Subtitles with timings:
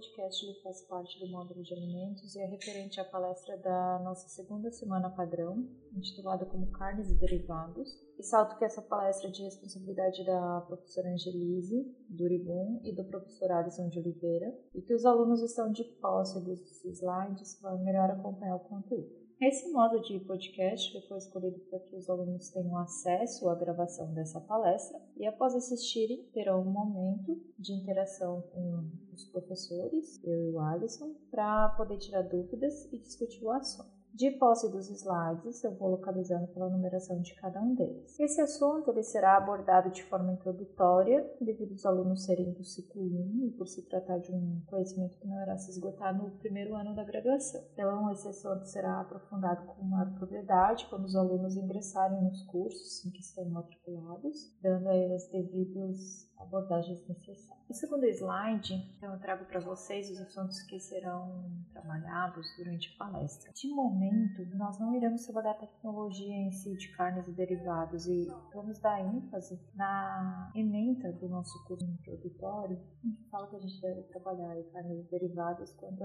[0.00, 4.28] podcast ele faz parte do módulo de alimentos e é referente à palestra da nossa
[4.28, 8.00] segunda semana padrão, intitulada como Carnes e Derivados.
[8.18, 13.52] E salto que essa palestra é de responsabilidade da professora Angelise Duribum e do professor
[13.52, 18.56] Alisson de Oliveira, e que os alunos estão de posse dos slides para melhor acompanhar
[18.56, 19.19] o conteúdo.
[19.40, 24.38] Esse modo de podcast foi escolhido para que os alunos tenham acesso à gravação dessa
[24.38, 30.60] palestra e, após assistirem, terão um momento de interação com os professores, eu e o
[30.60, 33.99] Alisson, para poder tirar dúvidas e discutir o assunto.
[34.14, 38.18] De posse dos slides, eu vou localizando pela numeração de cada um deles.
[38.18, 43.46] Esse assunto ele será abordado de forma introdutória, devido aos alunos serem do ciclo 1
[43.46, 46.94] e por se tratar de um conhecimento que não irá se esgotar no primeiro ano
[46.94, 47.62] da graduação.
[47.72, 53.10] Então, esse assunto será aprofundado com maior propriedade quando os alunos ingressarem nos cursos em
[53.10, 57.68] que estão matriculados, dando a eles devidos abordagens necessárias.
[57.68, 62.98] No segundo slide, então, eu trago para vocês os assuntos que serão trabalhados durante a
[62.98, 63.52] palestra.
[63.52, 68.26] De momento, nós não iremos trabalhar a tecnologia em si de carnes e derivados e
[68.52, 74.02] vamos dar ênfase na ementa do nosso curso introdutório, onde fala que a gente deve
[74.04, 76.04] trabalhar carnes e derivados quando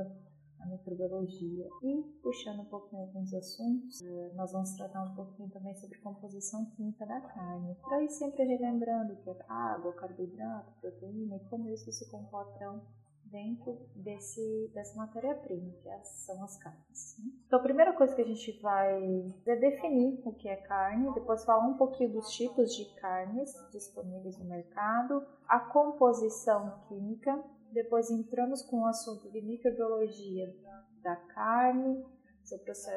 [0.65, 1.69] a microbiologia.
[1.83, 6.65] E, puxando um pouquinho alguns assuntos, eh, nós vamos tratar um pouquinho também sobre composição
[6.71, 7.75] química da carne.
[7.81, 12.81] Para ir sempre relembrando que é água, carboidrato, proteína e como isso se comportam
[13.25, 17.17] dentro desse, dessa matéria-prima, que é são as carnes.
[17.19, 17.31] Né?
[17.47, 21.43] Então, a primeira coisa que a gente vai é definir o que é carne, depois
[21.43, 28.61] falar um pouquinho dos tipos de carnes disponíveis no mercado, a composição química, depois entramos
[28.63, 30.55] com o assunto de microbiologia
[31.01, 32.05] da carne,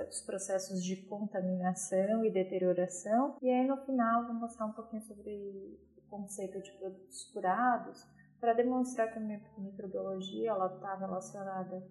[0.09, 3.37] os processos de contaminação e deterioração.
[3.41, 8.07] E aí no final vou mostrar um pouquinho sobre o conceito de produtos curados,
[8.41, 11.85] para demonstrar que a microbiologia está relacionada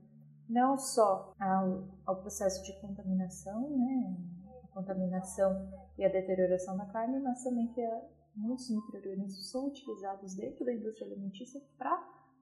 [0.47, 4.18] não só ao, ao, processo de contaminação, né,
[4.63, 8.01] a contaminação e a deterioração da carne, mas também que a,
[8.34, 11.97] muitos micro-organismos são utilizados dentro da indústria alimentícia para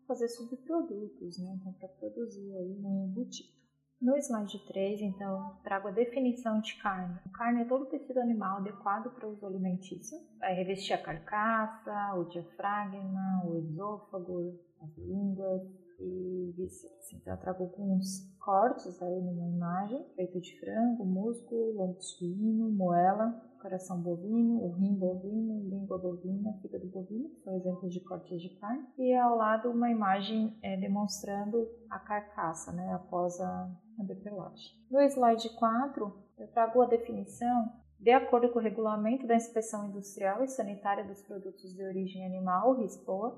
[0.07, 1.57] fazer subprodutos, né?
[1.59, 3.55] Então, para produzir aí um embutido.
[4.01, 7.17] No slide 3, então, trago a definição de carne.
[7.25, 10.17] A carne é todo tecido animal adequado para uso alimentício.
[10.37, 15.61] Vai revestir a carcaça, o diafragma, o esôfago, as línguas
[15.99, 17.13] e vísceras.
[17.13, 23.41] Então, eu trago alguns cortes aí numa imagem, feito de frango, músculo, lombo suíno, moela,
[23.65, 28.85] coração bovino, o rim bovino, língua bovina, fígado bovino, são exemplos de cortes de carne.
[28.95, 33.67] E ao lado uma imagem é, demonstrando a carcaça, né, após a,
[33.99, 34.71] a depelagem.
[34.91, 40.43] No slide 4, eu trago a definição de acordo com o regulamento da inspeção industrial
[40.43, 43.35] e sanitária dos produtos de origem animal, RISPOA.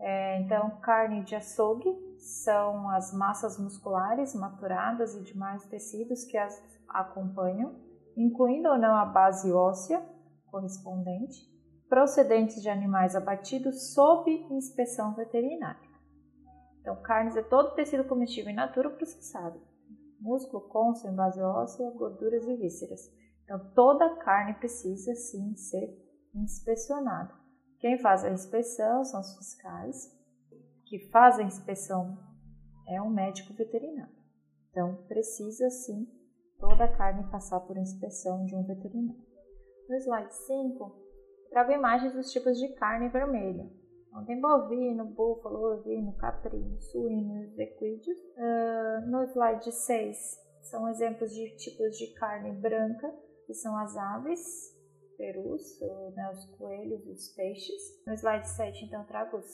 [0.00, 6.60] É, então, carne de açougue são as massas musculares maturadas e demais tecidos que as
[6.88, 10.04] acompanham incluindo ou não a base óssea
[10.50, 11.48] correspondente,
[11.88, 15.88] procedentes de animais abatidos sob inspeção veterinária.
[16.80, 19.60] Então, carnes é todo tecido comestível in natura processado.
[20.20, 23.12] Músculo, cônsul, base óssea, gorduras e vísceras.
[23.44, 25.88] Então, toda carne precisa sim ser
[26.34, 27.34] inspecionada.
[27.78, 30.16] Quem faz a inspeção são os fiscais,
[30.86, 32.18] que faz a inspeção
[32.86, 34.14] é um médico veterinário.
[34.70, 36.06] Então, precisa sim
[36.60, 39.20] toda a carne passar por inspeção de um veterinário.
[39.88, 40.92] No slide 5,
[41.48, 43.68] trago imagens dos tipos de carne vermelha.
[44.08, 48.18] Então, tem bovino, búfalo, ovino, caprino, suíno e equídeos.
[48.36, 53.12] Uh, no slide 6, são exemplos de tipos de carne branca,
[53.46, 54.76] que são as aves,
[55.16, 55.80] perus,
[56.14, 58.02] né, os coelhos e os peixes.
[58.06, 59.46] No slide 7, então, trago os,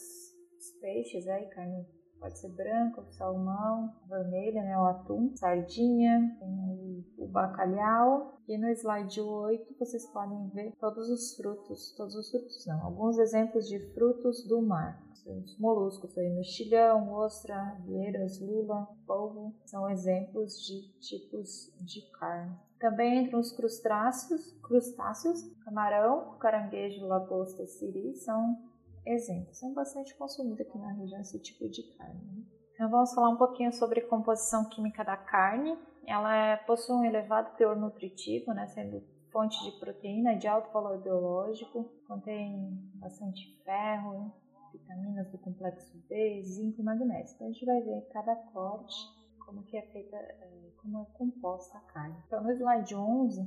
[0.59, 1.87] os peixes, aí, carne
[2.19, 8.41] Pode ser branco, salmão, vermelha, né, o atum, sardinha, tem o bacalhau.
[8.49, 13.19] E no slide 8 vocês podem ver todos os frutos, todos os frutos não, alguns
[13.19, 15.05] exemplos de frutos do mar.
[15.27, 22.57] Os moluscos aí, mexilhão, ostra, vieiras, lula, polvo, são exemplos de tipos de carne.
[22.79, 28.57] Também entram os crustáceos, crustáceos, camarão, caranguejo, lagosta, siri, são
[29.07, 29.59] exemplos.
[29.59, 32.21] São bastante consumidos aqui na região esse tipo de carne.
[32.21, 32.43] Né?
[32.75, 35.79] Então vamos falar um pouquinho sobre composição química da carne.
[36.07, 40.99] Ela é, possui um elevado teor nutritivo, né, sendo fonte de proteína de alto valor
[40.99, 44.33] biológico, contém bastante ferro,
[44.73, 47.35] vitaminas do complexo B, zinco e magnésio.
[47.35, 48.97] Então a gente vai ver cada corte
[49.45, 52.17] como que é feita, é, como é composta a carne.
[52.27, 53.41] Então no slide 11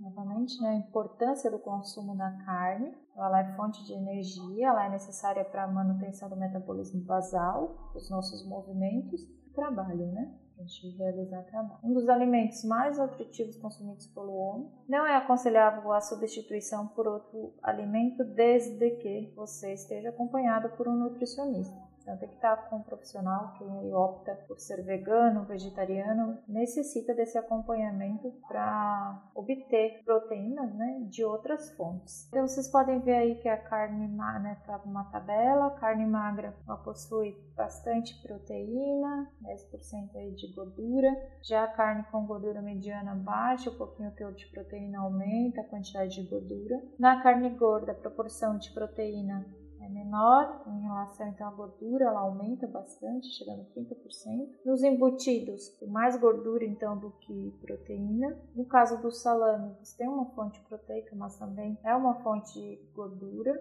[0.00, 2.94] novamente, né, a importância do consumo da carne.
[3.16, 8.08] Ela é fonte de energia, ela é necessária para a manutenção do metabolismo basal, dos
[8.10, 10.34] nossos movimentos e trabalho, né?
[10.58, 11.80] A gente realizar trabalho.
[11.82, 14.70] Um dos alimentos mais nutritivos consumidos pelo homem.
[14.86, 20.96] Não é aconselhável a substituição por outro alimento desde que você esteja acompanhado por um
[20.96, 21.89] nutricionista.
[22.10, 23.64] Então tem que estar com um profissional que
[23.94, 32.26] opta por ser vegano, vegetariano, necessita desse acompanhamento para obter proteínas né, de outras fontes.
[32.26, 36.52] Então vocês podem ver aí que a carne né, tá uma tabela, a carne magra
[36.66, 41.08] ela possui bastante proteína, 10% aí de gordura.
[41.44, 45.64] Já a carne com gordura mediana baixa, um pouquinho o teor de proteína aumenta, a
[45.64, 46.82] quantidade de gordura.
[46.98, 49.46] Na carne gorda, a proporção de proteína
[49.80, 54.48] é menor em relação então à gordura, ela aumenta bastante, chegando a 30%.
[54.64, 58.38] Nos embutidos, mais gordura então do que proteína.
[58.54, 62.76] No caso do salame, você tem uma fonte proteica, mas também é uma fonte de
[62.94, 63.52] gordura.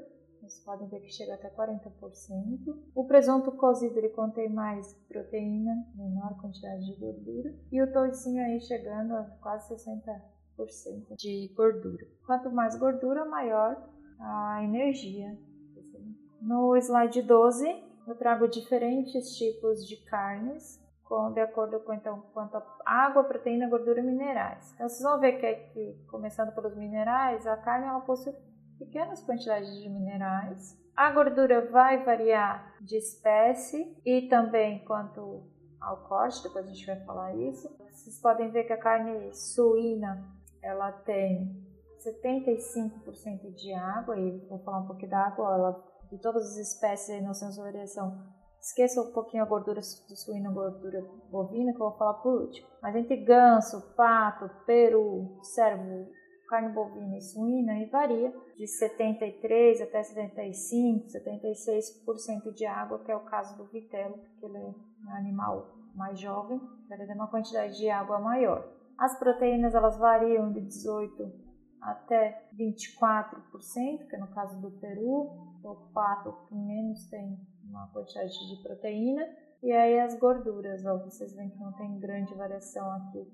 [0.42, 2.78] Vocês podem ver que chega até 40%.
[2.96, 7.54] O presunto cozido ele contém mais proteína, menor quantidade de gordura.
[7.72, 12.08] E o toucinho aí chegando a quase 60% de gordura.
[12.26, 13.90] Quanto mais gordura, maior
[14.20, 15.38] a energia
[16.42, 20.80] no slide 12, eu trago diferentes tipos de carnes,
[21.34, 24.72] de acordo com então, quanto a água, proteína, gordura e minerais.
[24.74, 28.34] Então, vocês vão ver que aqui, começando pelos minerais, a carne ela possui
[28.78, 30.78] pequenas quantidades de minerais.
[30.96, 35.44] A gordura vai variar de espécie e também quanto
[35.82, 37.68] ao corte, depois a gente vai falar isso.
[37.92, 40.24] Vocês podem ver que a carne suína
[40.62, 41.56] ela tem
[42.00, 47.24] 75% de água, e vou falar um pouquinho da água, ela de todas as espécies
[47.24, 48.18] na sua variação.
[48.60, 51.02] Esqueça um pouquinho a gordura de suína, gordura
[51.32, 52.68] bovina, que eu vou falar por último.
[52.82, 56.10] Mas entre ganso, pato, peru, cervo,
[56.50, 63.16] carne bovina e suína, aí varia de 73 até 75, 76% de água, que é
[63.16, 66.60] o caso do vitelo, porque ele é um animal mais jovem,
[66.90, 68.68] ele tem uma quantidade de água maior.
[68.98, 71.32] As proteínas elas variam de 18
[71.82, 78.34] até 24%, que é no caso do peru, o pato que menos tem uma quantidade
[78.48, 79.28] de proteína.
[79.62, 83.28] E aí as gorduras, ó, vocês veem que não tem grande variação aqui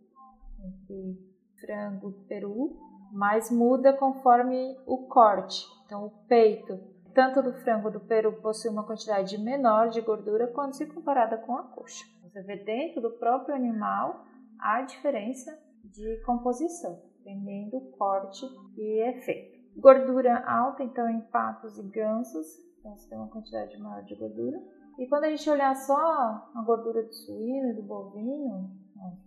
[0.60, 1.19] entre
[1.60, 2.77] frango e peru,
[3.12, 5.66] mas muda conforme o corte.
[5.86, 6.80] Então o peito,
[7.13, 11.56] tanto do frango do peru possui uma quantidade menor de gordura quando se comparada com
[11.56, 12.04] a coxa.
[12.24, 14.25] Você vê dentro do próprio animal
[14.60, 18.45] a diferença de composição, dependendo do corte
[18.75, 19.54] e efeito.
[19.77, 22.45] Gordura alta, então, em patos e gansos.
[22.80, 24.62] Então, você tem uma quantidade maior de gordura.
[24.98, 28.72] E quando a gente olhar só a gordura do suíno e do bovino,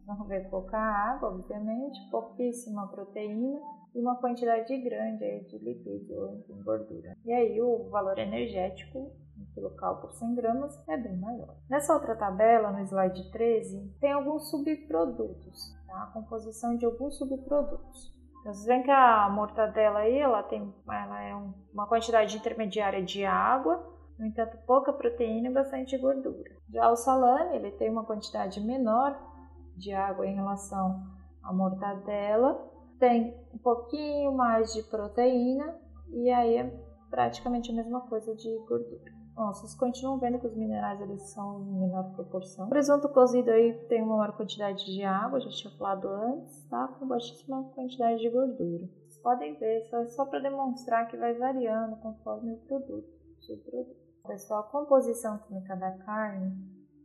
[0.06, 3.60] vamos ver pouca água, obviamente, pouquíssima proteína
[3.94, 7.16] e uma quantidade grande aí de lipídio em gordura.
[7.24, 9.12] E aí o valor energético
[9.56, 11.56] local por 100 gramas é bem maior.
[11.68, 16.04] Nessa outra tabela, no slide 13, tem alguns subprodutos, tá?
[16.04, 18.17] a composição de alguns subprodutos.
[18.48, 23.22] Vocês veem que a mortadela aí, ela tem ela é um, uma quantidade intermediária de
[23.22, 23.86] água,
[24.18, 26.56] no entanto, pouca proteína e bastante gordura.
[26.70, 29.14] Já o salame, ele tem uma quantidade menor
[29.76, 30.98] de água em relação
[31.42, 32.58] à mortadela,
[32.98, 35.78] tem um pouquinho mais de proteína
[36.08, 36.72] e aí é
[37.10, 39.17] praticamente a mesma coisa de gordura.
[39.38, 42.66] Bom, vocês continuam vendo que os minerais eles são em menor proporção.
[42.66, 46.88] O presunto cozido aí tem uma maior quantidade de água, já tinha falado antes, tá?
[46.88, 48.88] Com baixíssima quantidade de gordura.
[49.06, 53.08] Vocês podem ver, só, só para demonstrar que vai variando conforme o produto,
[53.48, 53.96] o produto.
[54.26, 56.52] Pessoal, a composição química da carne,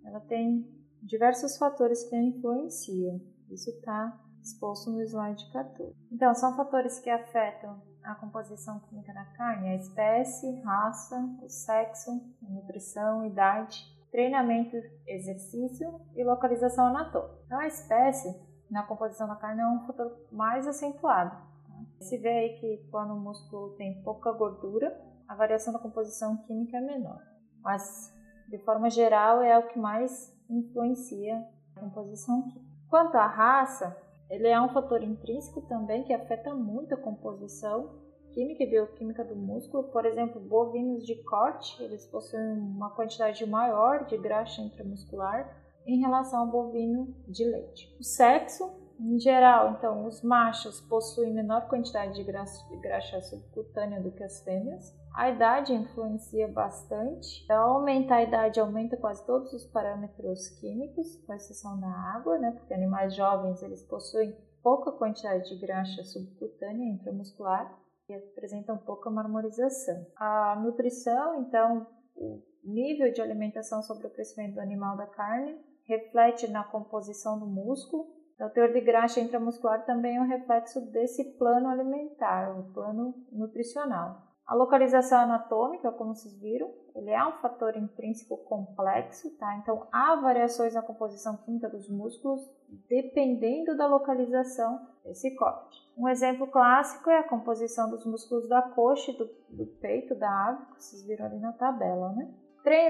[0.03, 0.67] ela tem
[1.03, 3.21] diversos fatores que a influenciam.
[3.51, 5.95] Isso está exposto no slide 14.
[6.11, 12.11] Então, são fatores que afetam a composição química da carne, a espécie, raça, o sexo,
[12.45, 14.75] a nutrição, idade, treinamento,
[15.07, 17.41] exercício e localização anatômica.
[17.45, 21.31] Então, a espécie na composição da carne é um fator mais acentuado.
[21.31, 22.05] Tá?
[22.05, 26.77] Se vê aí que quando o músculo tem pouca gordura, a variação da composição química
[26.77, 27.21] é menor.
[27.61, 28.13] Mas,
[28.49, 32.73] de forma geral, é o que mais influencia a composição química.
[32.89, 33.97] Quanto à raça,
[34.33, 39.35] ele é um fator intrínseco também que afeta muito a composição química e bioquímica do
[39.35, 39.83] músculo.
[39.83, 46.39] Por exemplo, bovinos de corte, eles possuem uma quantidade maior de graxa intramuscular em relação
[46.39, 47.95] ao bovino de leite.
[47.99, 54.01] O sexo, em geral, então, os machos possuem menor quantidade de graxa, de graxa subcutânea
[54.01, 54.95] do que as fêmeas.
[55.13, 57.45] A idade influencia bastante.
[57.51, 62.51] Ao aumentar a idade, aumenta quase todos os parâmetros químicos, com exceção da água, né?
[62.51, 67.77] Porque animais jovens eles possuem pouca quantidade de graxa subcutânea intramuscular
[68.09, 70.03] e apresentam pouca marmorização.
[70.15, 76.47] A nutrição, então, o nível de alimentação sobre o crescimento do animal da carne reflete
[76.47, 78.07] na composição do músculo.
[78.33, 83.13] Então, o teor de graxa intramuscular também é um reflexo desse plano alimentar, o plano
[83.31, 84.32] nutricional.
[84.45, 89.55] A localização anatômica, como vocês viram, ele é um fator intrínseco complexo, tá?
[89.57, 92.41] Então há variações na composição química dos músculos
[92.89, 95.81] dependendo da localização desse corte.
[95.97, 100.29] Um exemplo clássico é a composição dos músculos da coxa e do, do peito da
[100.49, 102.29] ave, que vocês viram ali na tabela, né?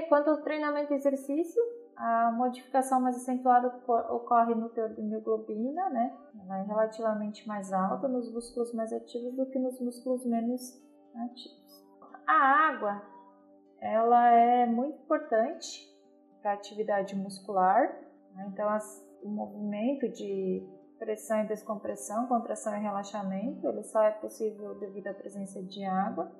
[0.08, 1.60] Quanto ao treinamento e exercício,
[1.96, 3.68] a modificação mais acentuada
[4.10, 6.16] ocorre no teor de mioglobina, né?
[6.44, 10.83] Ela é relativamente mais alta nos músculos mais ativos do que nos músculos menos
[11.16, 11.84] ativos.
[12.26, 13.02] A água,
[13.80, 15.92] ela é muito importante
[16.40, 17.94] para a atividade muscular,
[18.34, 18.50] né?
[18.52, 20.66] então as, o movimento de
[20.98, 26.30] pressão e descompressão, contração e relaxamento, ele só é possível devido à presença de água.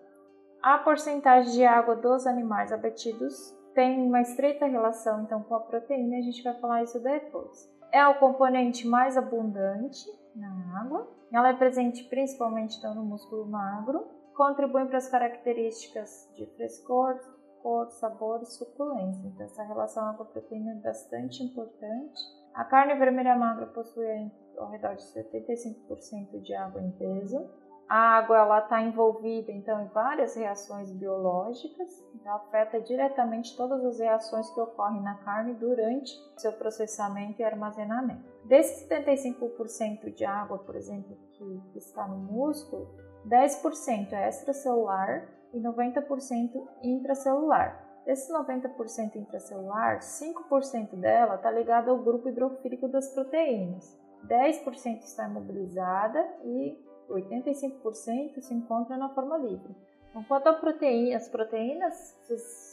[0.63, 6.17] A porcentagem de água dos animais abatidos tem uma estreita relação então com a proteína,
[6.17, 7.71] a gente vai falar isso depois.
[7.93, 10.05] É o componente mais abundante
[10.35, 11.09] na água.
[11.33, 17.19] Ela é presente principalmente então, no músculo magro contribuem para as características de frescor,
[17.63, 19.27] cor, sabor e suculência.
[19.27, 22.21] Então, essa relação água-proteína é bastante importante.
[22.53, 27.49] A carne vermelha magra possui ao redor de 75% de água em peso.
[27.89, 33.99] A água ela está envolvida então em várias reações biológicas, então afeta diretamente todas as
[33.99, 38.25] reações que ocorrem na carne durante seu processamento e armazenamento.
[38.47, 42.89] Desses 75% de água, por exemplo, que está no músculo,
[43.27, 46.51] 10% é extracelular e 90%
[46.83, 47.83] intracelular.
[48.05, 56.21] Desse 90% intracelular, 5% dela está ligada ao grupo hidrofílico das proteínas, 10% está imobilizada
[56.45, 56.79] e
[57.09, 59.75] 85% se encontra na forma livre.
[60.11, 62.17] Então, quanto às proteínas, proteínas,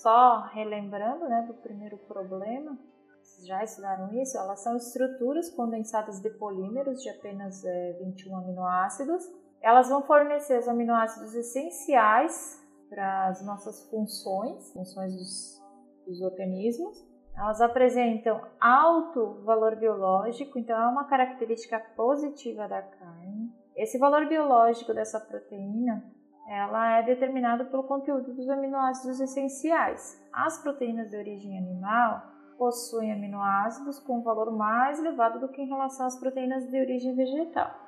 [0.01, 2.77] só relembrando né, do primeiro problema,
[3.21, 9.40] vocês já estudaram isso, elas são estruturas condensadas de polímeros de apenas é, 21 aminoácidos
[9.61, 15.63] elas vão fornecer os aminoácidos essenciais para as nossas funções, funções dos,
[16.05, 17.07] dos organismos.
[17.37, 23.53] Elas apresentam alto valor biológico, então é uma característica positiva da carne.
[23.75, 26.03] Esse valor biológico dessa proteína,
[26.47, 30.21] ela é determinado pelo conteúdo dos aminoácidos essenciais.
[30.33, 32.21] As proteínas de origem animal
[32.57, 37.80] possuem aminoácidos com valor mais elevado do que em relação às proteínas de origem vegetal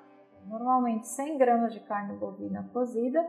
[0.47, 3.25] normalmente 100 gramas de carne bovina cozida,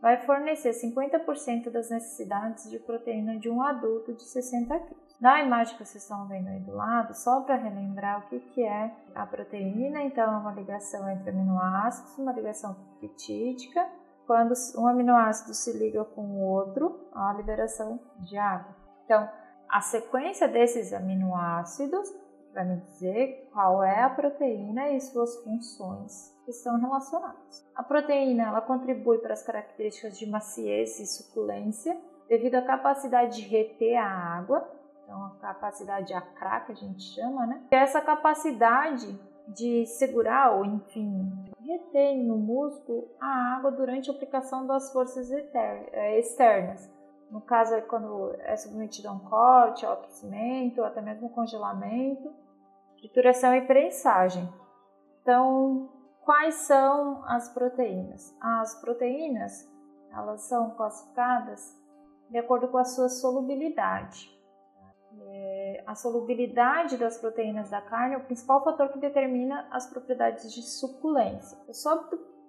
[0.00, 4.96] vai fornecer 50% das necessidades de proteína de um adulto de 60 kg.
[5.20, 8.64] Na imagem que vocês estão vendo aí do lado, só para relembrar o que, que
[8.64, 13.86] é a proteína, então é uma ligação entre aminoácidos, uma ligação peptídica.
[14.26, 18.74] Quando um aminoácido se liga com o outro, há a liberação de água.
[19.04, 19.28] Então,
[19.68, 22.08] a sequência desses aminoácidos
[22.52, 27.66] vai me dizer qual é a proteína e suas funções que estão relacionadas.
[27.74, 31.96] A proteína ela contribui para as características de maciez e suculência
[32.28, 34.68] devido à capacidade de reter a água,
[35.02, 37.62] então a capacidade acrá que a gente chama, né?
[37.72, 41.28] E essa capacidade de segurar ou enfim
[41.58, 46.88] reter no músculo a água durante a aplicação das forças eh, externas.
[47.30, 52.32] No caso, é quando é submetido a um corte, ao aquecimento, até mesmo congelamento,
[52.98, 54.48] trituração e prensagem.
[55.22, 55.88] Então,
[56.24, 58.36] quais são as proteínas?
[58.40, 59.70] As proteínas,
[60.12, 61.78] elas são classificadas
[62.28, 64.38] de acordo com a sua solubilidade.
[65.22, 70.52] É, a solubilidade das proteínas da carne é o principal fator que determina as propriedades
[70.52, 71.58] de suculência.
[71.68, 71.74] O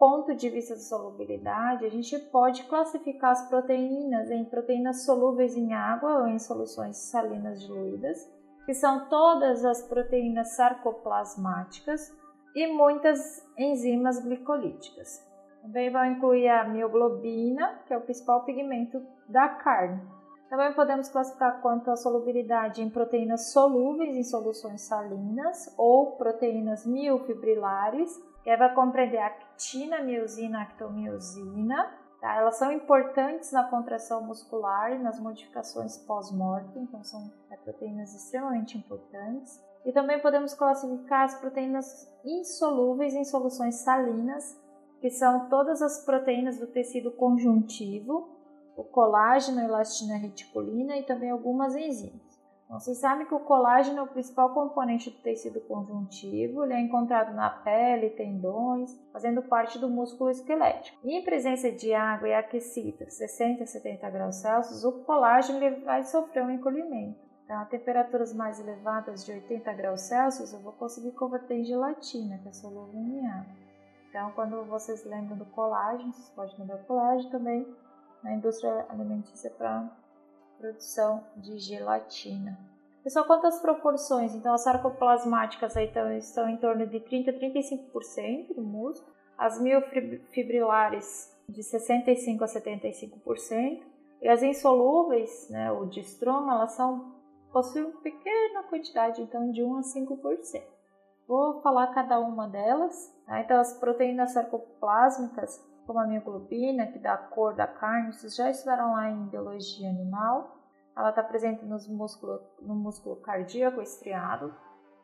[0.02, 5.76] ponto de vista de solubilidade, a gente pode classificar as proteínas em proteínas solúveis em
[5.76, 8.18] água ou em soluções salinas diluídas,
[8.66, 12.12] que são todas as proteínas sarcoplasmáticas
[12.56, 15.24] e muitas enzimas glicolíticas.
[15.62, 20.02] Também vão incluir a mioglobina, que é o principal pigmento da carne.
[20.50, 28.31] Também podemos classificar quanto à solubilidade em proteínas solúveis em soluções salinas ou proteínas miofibrilares,
[28.44, 31.92] que vai compreender a actina, miosina, actomiosina.
[32.20, 32.36] Tá?
[32.36, 38.78] Elas são importantes na contração muscular e nas modificações pós-mortem, então são é, proteínas extremamente
[38.78, 39.60] importantes.
[39.84, 44.60] E também podemos classificar as proteínas insolúveis em soluções salinas,
[45.00, 48.30] que são todas as proteínas do tecido conjuntivo,
[48.78, 52.31] o colágeno, a elastina reticulina e também algumas enzimas.
[52.72, 57.36] Você sabe que o colágeno é o principal componente do tecido conjuntivo, ele é encontrado
[57.36, 60.98] na pele, tendões, fazendo parte do músculo esquelético.
[61.04, 65.82] E em presença de água e aquecida, 60 a 70 graus Celsius, o colágeno ele
[65.82, 67.20] vai sofrer um encolhimento.
[67.44, 72.38] Então, a temperaturas mais elevadas de 80 graus Celsius, eu vou conseguir converter em gelatina,
[72.38, 73.54] que é solúvel em água.
[74.10, 77.68] Então, quando vocês lembram do colágeno, vocês podem lembrar do colágeno também
[78.24, 79.90] na indústria alimentícia para
[80.62, 82.58] produção de gelatina.
[83.04, 84.36] Pessoal, quantas proporções?
[84.36, 89.60] Então, as sarcoplasmáticas aí estão, estão em torno de 30 a 35% do músculo, as
[89.60, 93.82] miofibrilares de 65 a 75%,
[94.22, 97.20] e as insolúveis, né, o distroma, elas são
[97.52, 100.62] possuem uma pequena quantidade, então de 1 a 5%.
[101.28, 103.14] Vou falar cada uma delas.
[103.26, 103.42] Tá?
[103.42, 108.50] Então, as proteínas sarcoplásmicas como a mioglobina, que dá a cor da carne, vocês já
[108.50, 110.58] estudaram lá em biologia animal.
[110.96, 114.54] Ela está presente nos músculo, no músculo cardíaco estriado.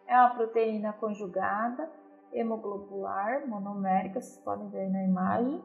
[0.07, 1.89] É uma proteína conjugada,
[2.31, 5.63] hemoglobular, monomérica, vocês podem ver aí na imagem.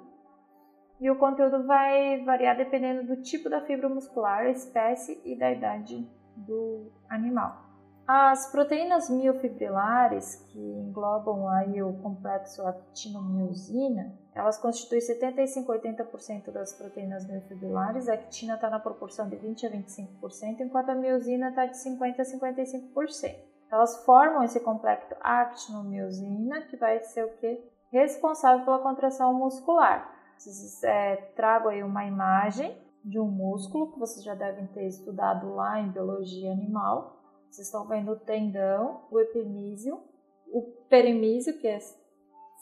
[1.01, 6.09] E o conteúdo vai variar dependendo do tipo da fibra muscular, espécie e da idade
[6.37, 7.73] do animal.
[8.07, 16.73] As proteínas miofibrilares, que englobam aí o complexo actinomiosina, elas constituem 75 a 80% das
[16.73, 18.09] proteínas miofibrilares.
[18.09, 22.23] A actina está na proporção de 20 a 25%, enquanto a miosina está de 50
[22.23, 23.37] a 55%.
[23.71, 27.63] Elas formam esse complexo actinomiosina, que vai ser o que?
[27.91, 30.11] Responsável pela contração muscular.
[30.37, 35.55] Vocês é, trago aí uma imagem de um músculo que vocês já devem ter estudado
[35.55, 37.23] lá em biologia animal
[37.53, 40.03] vocês estão vendo o tendão, o epimísio,
[40.51, 41.77] o perimísio, que é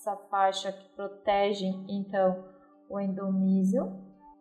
[0.01, 2.43] essa faixa que protege, então,
[2.89, 3.93] o endomísio.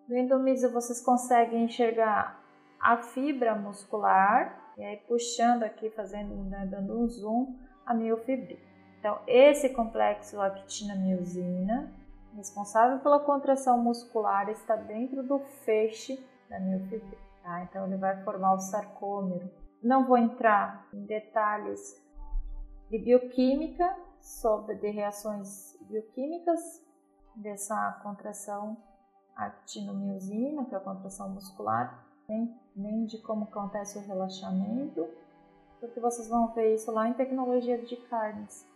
[0.08, 2.42] No endomísio vocês conseguem enxergar
[2.80, 8.62] a fibra muscular, e aí puxando aqui, fazendo, né, dando um zoom, a miofibrina.
[9.00, 11.94] Então, esse complexo actina-miosina,
[12.36, 16.18] responsável pela contração muscular, está dentro do feixe
[16.50, 17.18] da miofibrina.
[17.44, 17.64] Tá?
[17.64, 19.50] Então, ele vai formar o sarcômero.
[19.84, 22.02] Não vou entrar em detalhes
[22.90, 26.82] de bioquímica, sobre de reações bioquímicas
[27.36, 28.78] dessa contração
[29.36, 35.08] actinomiosina, que é a contração muscular, nem, nem de como acontece o relaxamento,
[35.80, 38.68] porque vocês vão ver isso lá em tecnologia de carnes.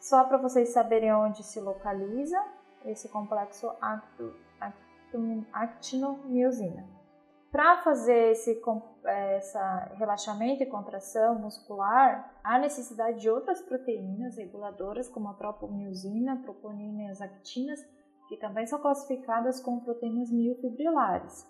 [0.00, 2.44] Só para vocês saberem onde se localiza
[2.84, 3.70] esse complexo
[5.52, 7.01] actinomiosina.
[7.52, 8.58] Para fazer esse
[9.04, 17.02] essa relaxamento e contração muscular, há necessidade de outras proteínas reguladoras, como a tropomiosina, troponina
[17.02, 17.78] e as actinas,
[18.26, 21.46] que também são classificadas como proteínas miofibrilares.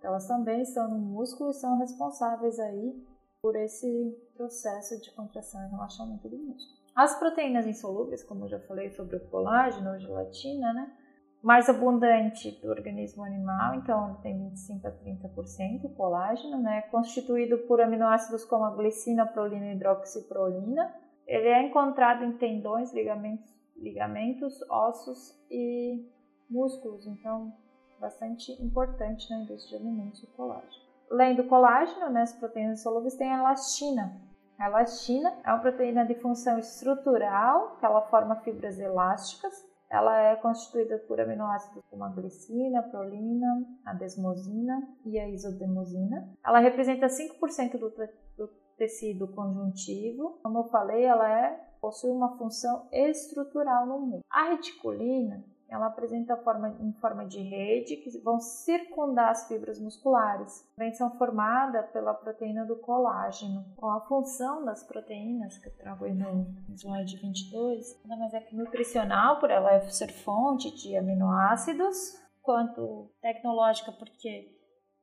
[0.00, 3.04] Elas também estão no músculo e são responsáveis aí
[3.42, 6.78] por esse processo de contração e relaxamento do músculo.
[6.94, 10.96] As proteínas insolúveis, como eu já falei sobre o colágeno ou gelatina, né?
[11.42, 17.80] Mais abundante do organismo animal, então ele tem 25 a 30% colágeno, né, constituído por
[17.80, 20.94] aminoácidos como a glicina, prolina e hidroxiprolina.
[21.26, 26.08] Ele é encontrado em tendões, ligamentos, ligamentos, ossos e
[26.48, 27.52] músculos, então
[27.98, 30.82] bastante importante na indústria de alimentos o colágeno.
[31.10, 34.20] Além do colágeno, né, as proteínas solúveis têm a elastina.
[34.58, 40.36] A elastina é uma proteína de função estrutural, que ela forma fibras elásticas ela é
[40.36, 46.32] constituída por aminoácidos como a glicina, a prolina, a desmosina e a isodemosina.
[46.42, 47.92] Ela representa 5% do,
[48.38, 50.40] do tecido conjuntivo.
[50.42, 54.24] Como eu falei, ela é, possui uma função estrutural no músculo.
[54.30, 60.70] A reticulina ela apresenta forma, em forma de rede que vão circundar as fibras musculares.
[60.76, 63.64] Também são formadas pela proteína do colágeno.
[63.76, 68.40] Com a função das proteínas, que eu trago aí no slide 22, nada mais é
[68.40, 71.96] que nutricional, por ela ser fonte de aminoácidos,
[72.42, 74.54] quanto tecnológica, porque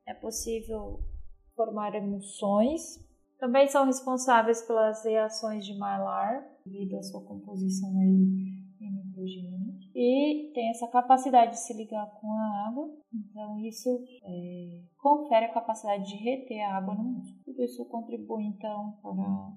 [0.06, 1.00] é possível
[1.56, 2.80] formar emulsões.
[3.40, 10.50] Também são responsáveis pelas reações de Maillard, devido à sua composição aí em nitrogênio e
[10.54, 13.88] tem essa capacidade de se ligar com a água, então isso
[14.22, 17.44] é, confere a capacidade de reter a água no músculo.
[17.44, 18.98] Tudo isso contribui então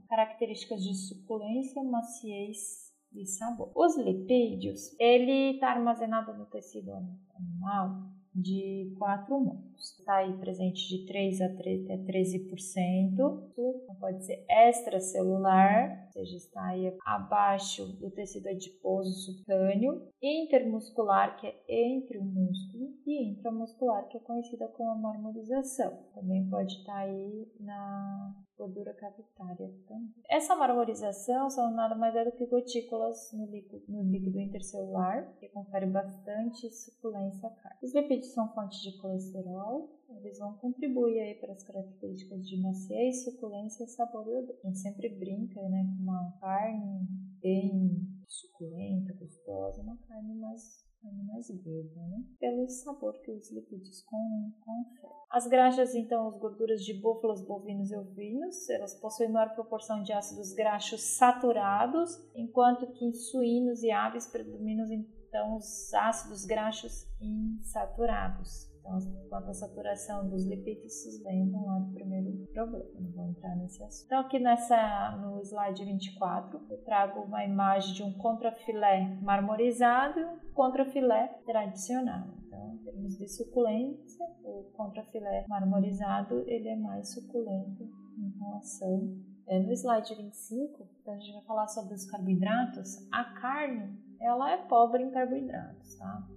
[0.07, 3.71] para características de suculência, maciez e sabor.
[3.75, 6.91] Os lipídios, ele está armazenado no tecido
[7.35, 9.99] animal de 4 monos.
[9.99, 13.51] Está aí presente de 3 a 13%.
[13.99, 20.07] Pode ser extracelular, ou seja, está aí abaixo do tecido adiposo subcâneo.
[20.21, 22.93] Intermuscular, que é entre o músculo.
[23.05, 25.97] E intramuscular, que é conhecida como a marmorização.
[26.13, 30.13] Também pode estar aí na gordura cavitária também.
[30.29, 35.49] Essa marmorização são nada mais é do que gotículas no líquido, no líquido intercelular, que
[35.49, 37.79] confere bastante suculência à carne.
[37.81, 43.23] Os lipídios são fontes de colesterol, eles vão contribuir aí para as características de maciez,
[43.23, 44.55] suculência, sabor e odor.
[44.63, 47.07] A gente sempre brinca né, com uma carne
[47.41, 52.23] bem suculenta, gostosa, uma carne mais né?
[52.39, 55.13] Pelo sabor que os lipídios conferem.
[55.29, 60.13] As graxas, então, as gorduras de búfalos, bovinos e ovinos, elas possuem maior proporção de
[60.13, 68.72] ácidos graxos saturados, enquanto que em suínos e aves predominam, então, os ácidos graxos insaturados.
[68.83, 70.93] Então, quanto à saturação dos lipídios,
[71.23, 74.05] lembram lá do primeiro problema, não vou entrar nesse assunto.
[74.05, 80.25] Então, aqui nessa, no slide 24, eu trago uma imagem de um contrafilé marmorizado e
[80.25, 82.27] um contrafilé tradicional.
[82.45, 87.83] Então, em termos de suculência, o contrafilé marmorizado ele é mais suculento
[88.17, 89.17] em relação
[89.47, 93.07] é, no slide 25, então a gente vai falar sobre os carboidratos.
[93.11, 96.27] A carne, ela é pobre em carboidratos, tá?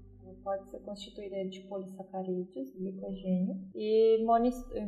[0.46, 4.24] Pode ser constituída de polissacarídeos, glicogênio, e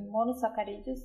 [0.08, 1.00] monossacarídeos,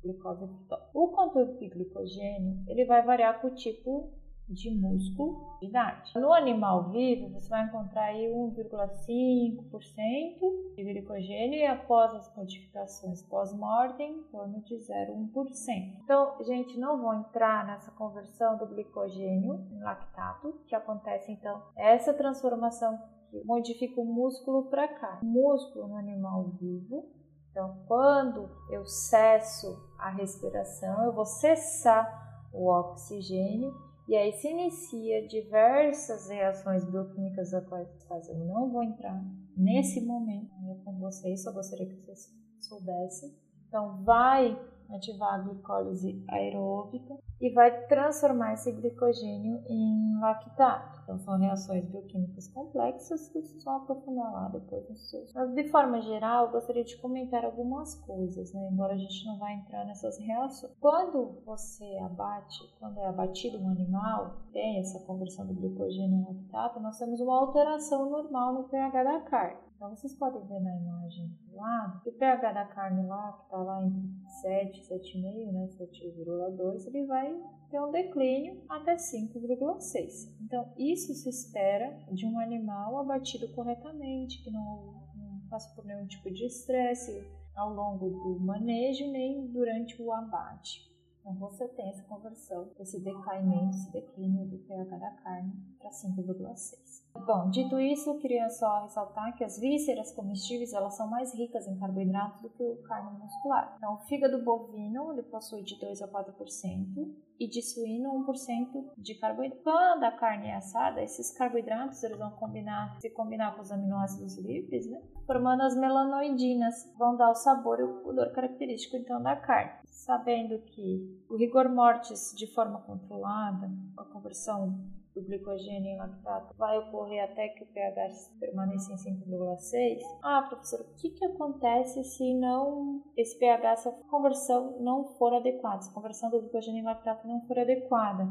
[0.00, 0.48] glicose.
[0.94, 4.12] O conteúdo de glicogênio ele vai variar com o tipo
[4.48, 6.12] de músculo e idade.
[6.14, 14.18] No animal vivo, você vai encontrar aí 1,5% de glicogênio e após as modificações pós-mortem,
[14.18, 15.98] em torno de 0,1%.
[16.04, 22.12] Então, gente, não vou entrar nessa conversão do glicogênio em lactato, que acontece então essa
[22.12, 23.00] transformação
[23.44, 25.20] modifica o músculo para cá.
[25.22, 27.08] O músculo no animal vivo.
[27.50, 29.66] Então, quando eu cesso
[29.98, 33.72] a respiração, eu vou cessar o oxigênio
[34.06, 39.24] e aí se inicia diversas reações bioquímicas a quais eu não vou entrar
[39.56, 40.50] nesse momento
[40.84, 42.28] com vocês, só gostaria que vocês
[42.60, 43.34] soubessem.
[43.68, 44.58] Então, vai
[44.90, 50.93] ativar a glicólise aeróbica e vai transformar esse glicogênio em lactato.
[51.04, 55.32] Então, são reações bioquímicas complexas que vocês vão aprofundar lá depois nos seus.
[55.34, 58.68] Mas, de forma geral, eu gostaria de comentar algumas coisas, né?
[58.72, 60.72] embora a gente não vá entrar nessas reações.
[60.80, 66.80] Quando você abate, quando é abatido um animal, tem essa conversão do glicogênio em lactato,
[66.80, 69.60] nós temos uma alteração normal no pH da carne.
[69.76, 73.58] Então, vocês podem ver na imagem do lado, o pH da carne lá, que está
[73.58, 74.08] lá entre
[74.40, 77.38] 7 e 7,5, né, 7,2, ele vai
[77.74, 80.32] ter um declínio até 5,6.
[80.40, 86.06] Então, isso se espera de um animal abatido corretamente, que não, não passa por nenhum
[86.06, 90.88] tipo de estresse ao longo do manejo nem durante o abate.
[91.18, 95.52] Então, você tem essa conversão, esse decaimento, esse declínio do pH da carne
[95.84, 97.04] para 5,6.
[97.26, 101.66] Bom, dito isso, eu queria só ressaltar que as vísceras comestíveis elas são mais ricas
[101.66, 103.74] em carboidratos do que o carne muscular.
[103.76, 109.14] Então, o fígado bovino ele possui de 2 a 4% e de suíno 1% de
[109.14, 109.62] carboidrato.
[109.62, 114.36] Quando a carne é assada, esses carboidratos eles vão combinar, se combinar com os aminoácidos
[114.38, 119.36] livres, né, formando as melanoidinas, vão dar o sabor e o odor característico então da
[119.36, 119.72] carne.
[119.86, 124.78] Sabendo que o rigor mortis de forma controlada, a conversão
[125.14, 128.08] do glicogênio em lactato vai ocorrer até que o pH
[128.40, 130.00] permaneça em 5,6.
[130.22, 135.82] Ah, professor, o que, que acontece se não esse pH, essa conversão não for adequada,
[135.82, 138.28] se a conversão do glicogênio em lactato não for adequada?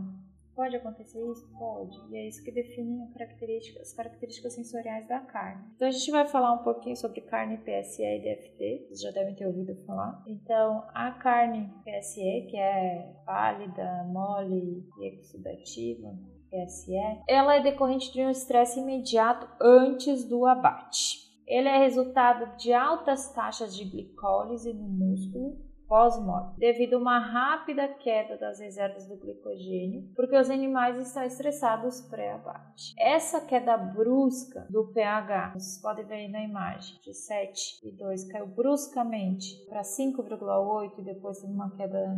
[0.56, 1.50] Pode acontecer isso?
[1.58, 1.98] Pode.
[2.12, 5.64] E é isso que define característica, as características sensoriais da carne.
[5.76, 9.34] Então a gente vai falar um pouquinho sobre carne PSE e DFT, vocês já devem
[9.34, 10.24] ter ouvido falar.
[10.28, 16.16] Então a carne PSE, que é pálida, mole e exudativa,
[16.54, 16.94] PSE,
[17.28, 21.24] ela é decorrente de um estresse imediato antes do abate.
[21.48, 27.88] Ele é resultado de altas taxas de glicólise no músculo pós-morte, devido a uma rápida
[27.88, 32.96] queda das reservas do glicogênio, porque os animais estão estressados pré-abate.
[32.98, 38.32] Essa queda brusca do pH, vocês podem ver aí na imagem, de 7 e 2
[38.32, 42.18] caiu bruscamente para 5,8 e depois teve uma queda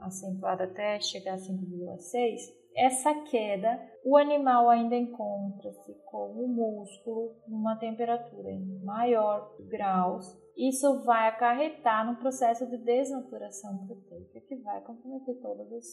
[0.00, 7.76] acentuada até chegar a 5,6 essa queda, o animal ainda encontra-se com o músculo numa
[7.76, 10.36] temperatura em maior graus.
[10.56, 15.86] Isso vai acarretar no processo de desnaturação proteica, que vai comprometer todas as,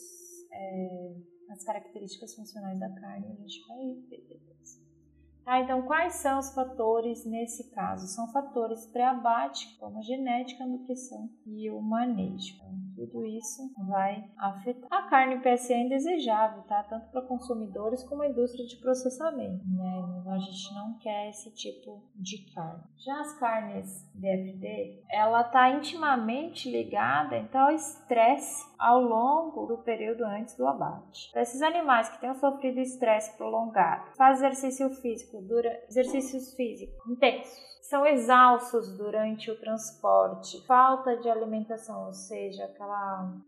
[0.52, 1.16] é,
[1.50, 3.32] as características funcionais da carne.
[3.32, 3.78] A gente vai
[4.10, 4.84] ver depois.
[5.46, 8.08] Tá, então, quais são os fatores nesse caso?
[8.08, 12.56] São fatores pré-abate, como a genética, a nutrição e o manejo.
[13.04, 14.88] Então, tudo isso vai afetar.
[14.92, 16.84] A carne PSE é indesejável, tá?
[16.84, 20.24] Tanto para consumidores como a indústria de processamento, né?
[20.28, 22.84] A gente não quer esse tipo de carne.
[22.98, 30.24] Já as carnes DFD, ela está intimamente ligada então ao estresse ao longo do período
[30.24, 31.32] antes do abate.
[31.32, 37.74] Para esses animais que tenham sofrido estresse prolongado, faz exercício físico, dura exercícios físicos intensos
[37.94, 42.93] são exaustos durante o transporte, falta de alimentação, ou seja, aquela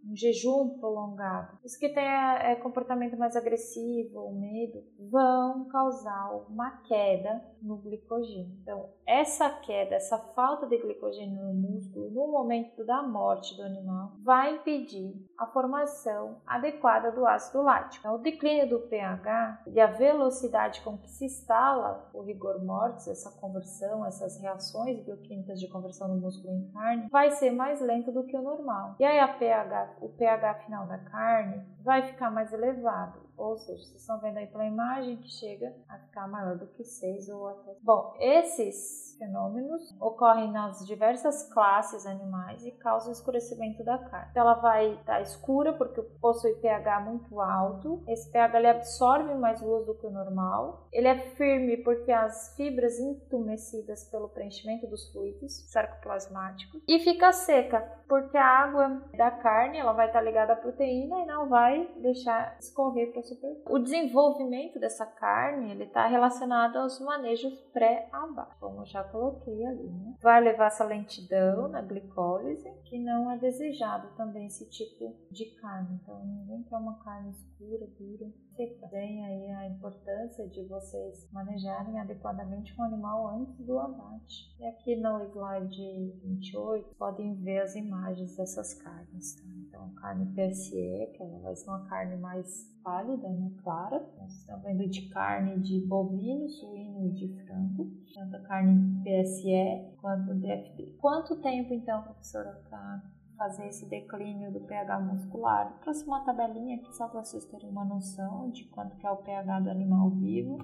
[0.04, 1.58] um jejum prolongado.
[1.64, 7.78] Os que têm é, é, comportamento mais agressivo ou medo vão causar uma queda no
[7.78, 8.56] glicogênio.
[8.62, 14.12] Então, essa queda, essa falta de glicogênio no músculo no momento da morte do animal
[14.24, 18.06] vai impedir a formação adequada do ácido lático.
[18.06, 23.08] Então, o declínio do pH e a velocidade com que se instala o rigor mortis,
[23.08, 28.12] essa conversão, essas reações bioquímicas de conversão do músculo em carne, vai ser mais lento
[28.12, 28.96] do que o normal.
[29.00, 33.26] E aí a pH, o pH final da carne vai ficar mais elevado.
[33.38, 36.84] Ou seja, vocês estão vendo aí pela imagem que chega a ficar maior do que
[36.84, 37.76] 6 ou até.
[37.82, 44.30] Bom, esses fenômenos ocorrem nas diversas classes animais e causam escurecimento da carne.
[44.32, 48.04] Então, ela vai estar escura porque possui pH muito alto.
[48.08, 50.88] Esse pH ele absorve mais luz do que o normal.
[50.92, 57.82] Ele é firme porque as fibras entumecidas pelo preenchimento dos fluidos sarcoplasmáticos e fica seca
[58.08, 62.58] porque a água da carne ela vai estar ligada à proteína e não vai deixar
[62.60, 63.72] escorrer para a superfície.
[63.72, 69.90] O desenvolvimento dessa carne ele está relacionado aos manejos pré-abate, como já coloquei ali.
[69.90, 70.16] Né?
[70.22, 76.00] Vai levar essa lentidão na glicólise, que não é desejado também esse tipo de carne.
[76.02, 82.74] Então, ninguém quer uma carne escura, dura, Tem aí a importância de vocês manejarem adequadamente
[82.80, 84.56] o animal antes do abate.
[84.58, 89.36] E aqui no slide 28, podem ver as imagens dessas carnes.
[89.36, 89.44] Tá?
[89.68, 94.08] Então, carne PSE, que ela vai ser uma carne mais pálida, né, clara.
[94.18, 97.92] Nós estamos vendo de carne de bovino, suíno e de frango.
[98.14, 100.96] Tanto a carne PSE quanto DFD.
[101.02, 103.04] Quanto tempo, então, professora, para
[103.38, 105.74] fazer esse declínio do pH muscular?
[105.82, 109.18] trouxe uma tabelinha aqui só para vocês terem uma noção de quanto que é o
[109.18, 110.58] pH do animal vivo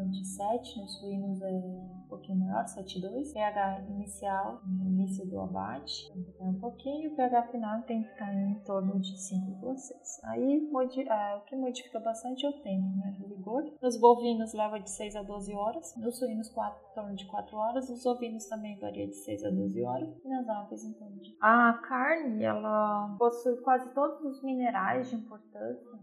[0.00, 3.32] de 7, nos suínos é um pouquinho maior, 7,2.
[3.32, 8.32] pH inicial, no início do abate, tem um pouquinho, o pH final tem que estar
[8.34, 10.20] em torno de 5,6.
[10.24, 10.70] Aí
[11.08, 13.64] é, o que modifica bastante é o tempo, né, do vigor.
[13.82, 17.56] Nos bovinos leva de 6 a 12 horas, nos suínos 4, em torno de 4
[17.56, 21.16] horas, os ovinos também varia de 6 a 12 horas, e nas aves em torno
[21.20, 21.36] de...
[21.40, 25.98] A carne, ela possui quase todos os minerais de importância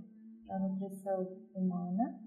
[0.47, 2.19] da nutrição humana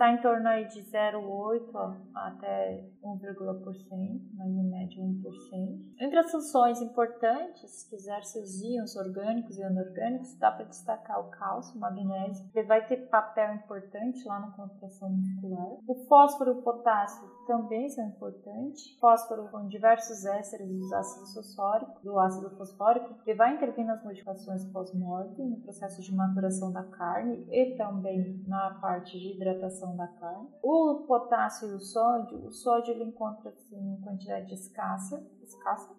[0.00, 5.20] está em torno aí de 0,8 até 1,%, mas em média 1%.
[6.00, 11.30] Entre as funções importantes que exercem os íons orgânicos e anorgânicos, dá para destacar o
[11.30, 15.76] cálcio, o magnésio, que vai ter papel importante lá na contração muscular.
[15.86, 18.96] O fósforo e o potássio também são importantes.
[18.98, 24.64] Fósforo com diversos ésteres dos ácidos fosfóricos, do ácido fosfórico, que vai intervir nas modificações
[24.72, 30.48] pós-morte, no processo de maturação da carne e também na parte de hidratação da carne.
[30.62, 35.24] O potássio e o sódio, o sódio ele encontra-se em quantidade escassa,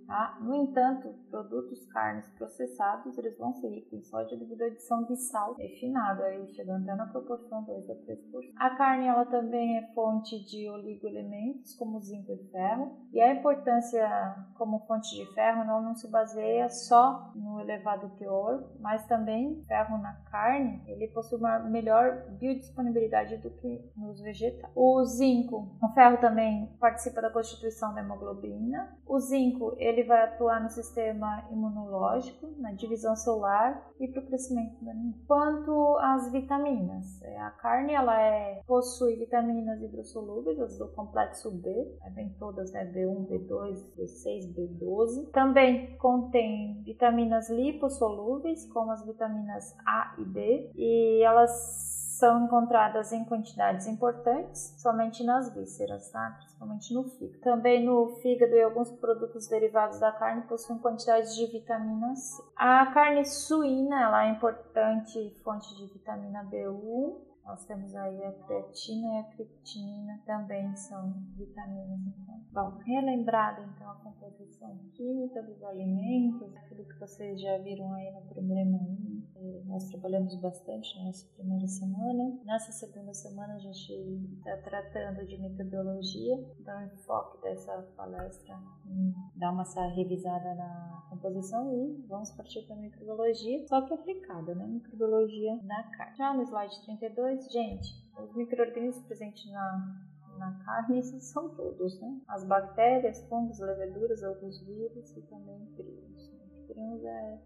[0.07, 0.37] tá?
[0.41, 5.15] No entanto, produtos carnes processados, eles vão ser ricos em sódio devido à adição de
[5.15, 8.17] sal refinado, aí chegando até na proporção 2 a 3%.
[8.57, 14.07] A carne, ela também é fonte de oligoelementos, como zinco e ferro, e a importância
[14.55, 19.97] como fonte de ferro não, não se baseia só no elevado teor, mas também ferro
[19.97, 24.71] na carne, ele possui uma melhor biodisponibilidade do que nos vegetais.
[24.75, 28.97] O zinco, o ferro também participa da constituição da hemoglobina.
[29.05, 29.40] O zinco,
[29.77, 35.19] ele vai atuar no sistema imunológico, na divisão celular e para o crescimento do animal.
[35.27, 41.69] Quanto às vitaminas, é, a carne ela é, possui vitaminas hidrossolúveis, do complexo B,
[42.04, 45.32] é, vem todas, né, B1, B2, B6, B12.
[45.32, 51.90] Também contém vitaminas lipossolúveis, como as vitaminas A e D, e elas
[52.21, 56.36] são encontradas em quantidades importantes somente nas vísceras, tá?
[56.38, 57.41] principalmente no fígado.
[57.41, 62.43] Também no fígado e alguns produtos derivados da carne possuem quantidades de vitamina C.
[62.55, 69.15] A carne suína ela é importante fonte de vitamina B1 Nós temos aí a creatina
[69.15, 72.01] e a creatinina também são vitaminas.
[72.05, 72.39] Então.
[72.53, 78.19] Bom, relembrada então a composição química dos alimentos, aquilo que vocês já viram aí no
[78.19, 79.20] eh,
[79.65, 82.39] nós trabalhamos bastante na nossa primeira semana.
[82.45, 83.93] Nessa segunda semana a gente
[84.38, 89.63] está tratando de microbiologia, então o enfoque dessa palestra em dar uma
[89.95, 94.65] revisada na composição e vamos partir para a microbiologia, só que aplicada, né?
[94.67, 96.17] Microbiologia na carne.
[96.17, 100.01] Já no slide 32, gente, os micro-organismos presentes na,
[100.38, 102.21] na carne são todos, né?
[102.27, 106.32] As bactérias, fungos, leveduras, alguns vírus e também prions.
[106.32, 106.65] Né?
[106.67, 107.39] Prions é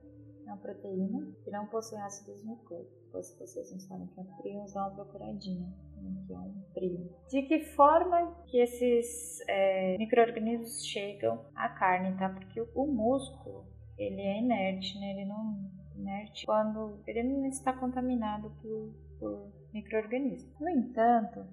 [0.45, 2.95] uma proteína que não possui ácidos nucleicos.
[3.21, 5.73] Se vocês não sabem o que é prions, dá uma procuradinha
[6.27, 7.07] que é um prion.
[7.29, 12.29] De que forma que esses é, micro-organismos chegam à carne, tá?
[12.29, 13.65] Porque o, músculo,
[13.97, 15.11] ele é inerte, né?
[15.11, 20.59] Ele não inerte quando ele não está contaminado por, por micro-organismos.
[20.59, 21.45] No entanto,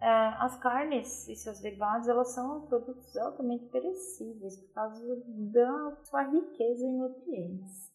[0.00, 6.22] é, as carnes e seus derivados elas são produtos altamente perecíveis por causa da sua
[6.24, 7.91] riqueza em nutrientes.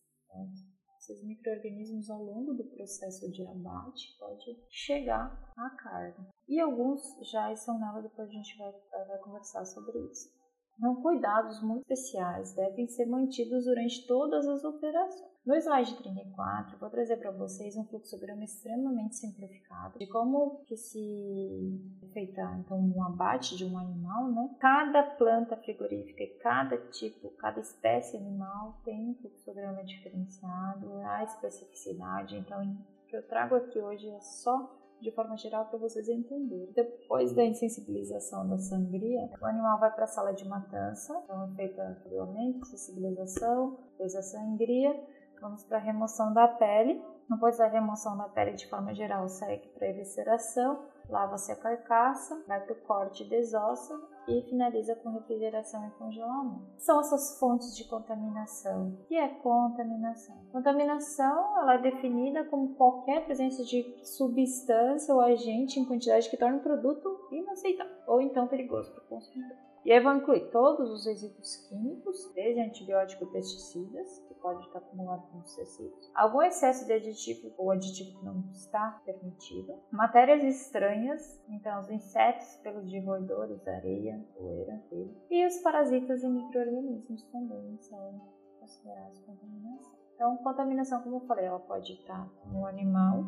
[0.98, 6.28] Esses micro-organismos ao longo do processo de abate pode chegar à carne.
[6.48, 8.72] E alguns já estão nela, depois a gente vai,
[9.08, 10.30] vai conversar sobre isso.
[10.78, 15.37] Então, cuidados muito especiais devem ser mantidos durante todas as operações.
[15.48, 21.82] No slide 34, vou trazer para vocês um fluxograma extremamente simplificado de como que se
[22.12, 24.54] feita então um abate de um animal, né?
[24.60, 32.36] Cada planta frigorífica e cada tipo, cada espécie animal tem um fluxograma diferenciado, a especificidade.
[32.36, 36.74] Então, o que eu trago aqui hoje é só de forma geral para vocês entenderem.
[36.74, 41.56] Depois da insensibilização da sangria, o animal vai para a sala de matança, então é
[41.56, 44.94] feita anteriormente, sensibilização, depois a sangria,
[45.40, 47.04] vamos para a remoção da pele.
[47.30, 52.42] Depois da remoção da pele, de forma geral, segue para a evisceração, lava-se a carcaça,
[52.48, 53.94] vai para o corte e desossa
[54.28, 56.66] e finaliza com refrigeração e congelamento.
[56.78, 58.90] São essas fontes de contaminação.
[58.90, 60.38] O que é contaminação?
[60.52, 66.60] Contaminação ela é definida como qualquer presença de substância ou agente em quantidade que torne
[66.60, 69.67] o produto inaceitável ou então perigoso para o consumidor.
[69.88, 74.80] E aí vão incluir todos os resíduos químicos, desde antibióticos e pesticidas, que pode estar
[74.80, 81.42] acumulado nos tecidos, algum excesso de aditivo ou aditivo que não está permitido, matérias estranhas,
[81.48, 84.84] então os insetos, pelos roedores, areia, poeira,
[85.32, 88.22] e os parasitas e micro-organismos também são
[88.60, 89.96] considerados contaminação.
[90.16, 93.24] Então, contaminação, como eu falei, ela pode estar no animal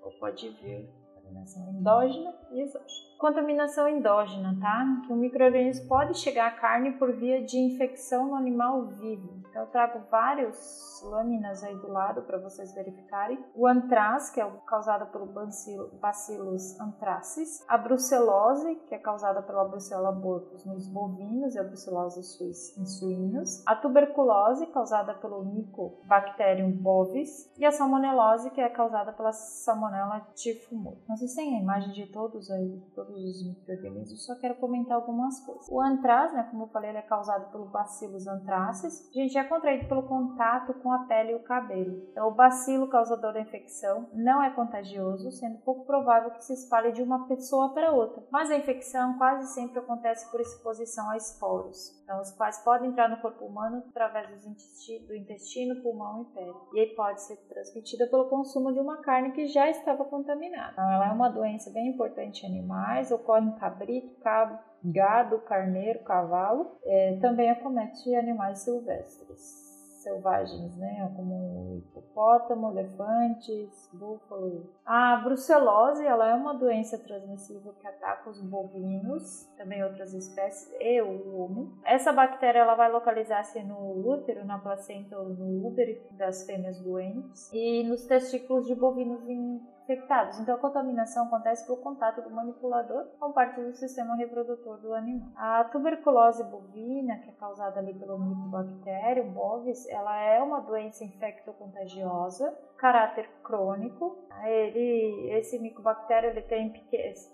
[0.00, 0.88] ou pode vir
[1.26, 3.15] contaminação endógena e exógena.
[3.18, 4.84] Contaminação endógena, tá?
[5.06, 9.40] Que o microorganismo pode chegar à carne por via de infecção no animal vivo.
[9.48, 13.42] Então eu trago várias lâminas aí do lado para vocês verificarem.
[13.54, 20.10] O antraz, que é causado pelo bacillus anthracis, a brucelose, que é causada pela brucella
[20.10, 27.50] abortus nos bovinos e a brucelose suis em suínos, a tuberculose, causada pelo Mycobacterium bovis,
[27.56, 31.00] e a salmonelose, que é causada pela Salmonella typhimurium.
[31.08, 35.68] Vocês têm a imagem de todos aí, os micro-organismos, só quero comentar algumas coisas.
[35.70, 39.08] O antraz, né, como eu falei, ele é causado pelo bacillus anthracis.
[39.10, 42.06] A gente é contraído pelo contato com a pele e o cabelo.
[42.10, 46.92] Então, o bacilo causador da infecção não é contagioso, sendo pouco provável que se espalhe
[46.92, 48.22] de uma pessoa para outra.
[48.30, 53.08] Mas a infecção quase sempre acontece por exposição a esporos, então, os quais podem entrar
[53.08, 56.54] no corpo humano através do intestino, pulmão e pele.
[56.74, 60.70] E aí pode ser transmitida pelo consumo de uma carne que já estava contaminada.
[60.70, 66.04] Então, ela é uma doença bem importante em animais, ocorre em cabrito, cabo, gado, carneiro,
[66.04, 69.65] cavalo, é, também acomete animais silvestres
[70.06, 74.70] selvagens, né, como hipopótamo, elefantes, búfalo.
[74.84, 81.02] A brucelose, ela é uma doença transmissível que ataca os bovinos, também outras espécies e
[81.02, 81.72] o homem.
[81.84, 87.50] Essa bactéria ela vai localizar-se no útero, na placenta ou no útero das fêmeas doentes
[87.52, 90.40] e nos testículos de bovinos em infectados.
[90.40, 95.30] Então, a contaminação acontece pelo contato do manipulador com parte do sistema reprodutor do animal.
[95.36, 102.52] A tuberculose bovina, que é causada ali pelo micobactério bovis, ela é uma doença infectocontagiosa,
[102.76, 104.18] caráter crônico.
[104.44, 106.74] Ele, esse micobactério ele tem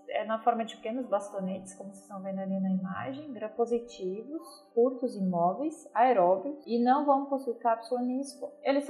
[0.09, 5.17] é na forma de pequenos bastonetes, como vocês estão vendo ali na imagem, gram-positivos, curtos,
[5.17, 8.53] imóveis, aeróbios e não vão possuir cápsula nem esporo.
[8.63, 8.89] Eles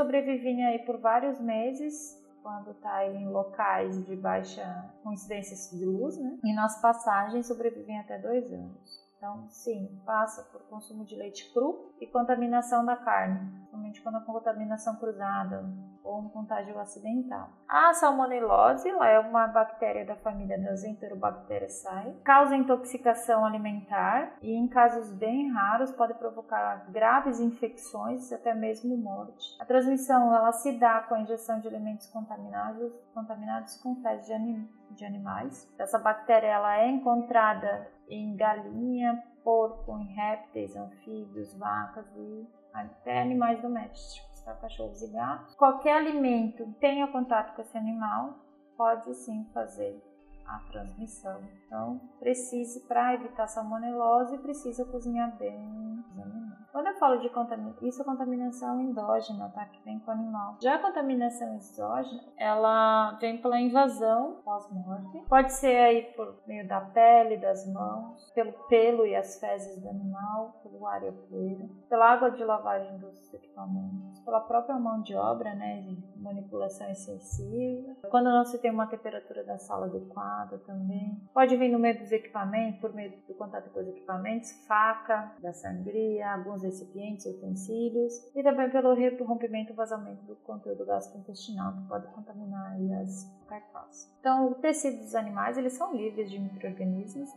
[0.69, 6.39] aí por vários meses quando está em locais de baixa coincidência de luz, né?
[6.45, 9.03] E nas passagens sobrevivem até dois anos.
[9.17, 13.62] Então, sim, passa por consumo de leite cru e contaminação da carne,
[13.93, 15.65] principalmente quando a contaminação cruzada
[16.03, 17.51] ou um contágio acidental.
[17.69, 25.13] A salmonelose é uma bactéria da família das Enterobacteriaceae, causa intoxicação alimentar e, em casos
[25.13, 29.57] bem raros, pode provocar graves infecções e até mesmo morte.
[29.61, 34.33] A transmissão ela se dá com a injeção de alimentos contaminados, contaminados com fezes de,
[34.33, 35.71] anim, de animais.
[35.79, 43.61] Essa bactéria ela é encontrada em galinha, porco, em répteis, anfíbios, vacas e até animais
[43.61, 44.55] domésticos, tá?
[44.55, 45.55] cachorros e gatos.
[45.55, 48.39] Qualquer alimento que tenha contato com esse animal
[48.77, 50.03] pode sim fazer
[50.47, 51.41] a transmissão.
[51.67, 56.53] Então, precise, para evitar salmonelose, precisa cozinhar bem os.
[56.73, 59.67] Quando eu falo de contaminação, isso é contaminação endógena, tá?
[59.67, 60.57] Que vem com o animal.
[60.63, 65.23] Já a contaminação exógena, ela vem pela invasão pós-morte.
[65.29, 69.89] Pode ser aí por meio da pele, das mãos, pelo pelo e as fezes do
[69.89, 75.03] animal, pelo ar e a poeira, pela água de lavagem dos equipamentos, pela própria mão
[75.03, 75.83] de obra, né?
[75.83, 77.97] De manipulação excessiva.
[78.11, 81.21] Quando não se tem uma temperatura da sala adequada também.
[81.33, 85.53] Pode vir no meio dos equipamentos, por meio do contato com os equipamentos, faca, da
[85.53, 92.07] sangria, alguns recipientes, utensílios, e também pelo rompimento e vazamento do conteúdo gastrointestinal, que pode
[92.09, 94.11] contaminar as carcaças.
[94.21, 97.31] Então, o tecido dos animais, eles são livres de micro-organismos,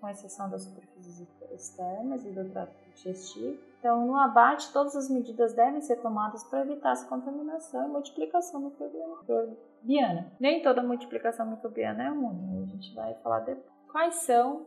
[0.00, 3.58] com exceção das superfícies externas e do trato digestivo.
[3.78, 8.60] Então, no abate, todas as medidas devem ser tomadas para evitar essa contaminação e multiplicação
[9.82, 10.32] microbiana.
[10.38, 13.66] Nem toda multiplicação microbiana é ruim, a gente vai falar depois.
[13.90, 14.66] Quais são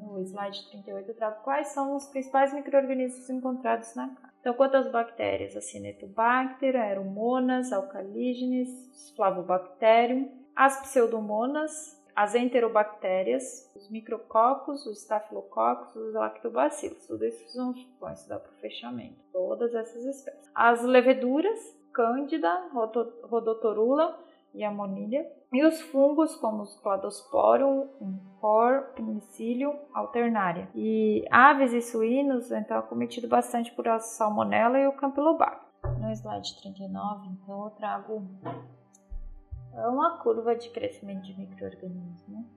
[0.00, 4.32] no slide 38 eu trago quais são os principais micro-organismos encontrados na carne.
[4.40, 14.86] Então, quanto às bactérias, a Cinetobacter, Aeromonas, Alcalígenes, Flavobacterium, as pseudomonas, as enterobactérias, os micrococos,
[14.86, 17.06] os estafilococcus, os lactobacilos.
[17.06, 19.16] Tudo isso são fontes dá para o fechamento.
[19.32, 20.50] Todas essas espécies.
[20.54, 21.58] As leveduras,
[21.92, 22.68] Cândida,
[23.22, 24.18] Rhodotorula
[24.54, 25.26] e Amonilha.
[25.52, 27.88] E os fungos, como os Cladosporum,
[28.40, 30.68] Cor, Penicillium alternaria.
[30.74, 35.64] E aves e suínos, então, acometido bastante por a salmonella e o campylobacter.
[36.00, 38.22] No slide 39, então, eu trago
[39.76, 42.48] é uma curva de crescimento de microorganismo.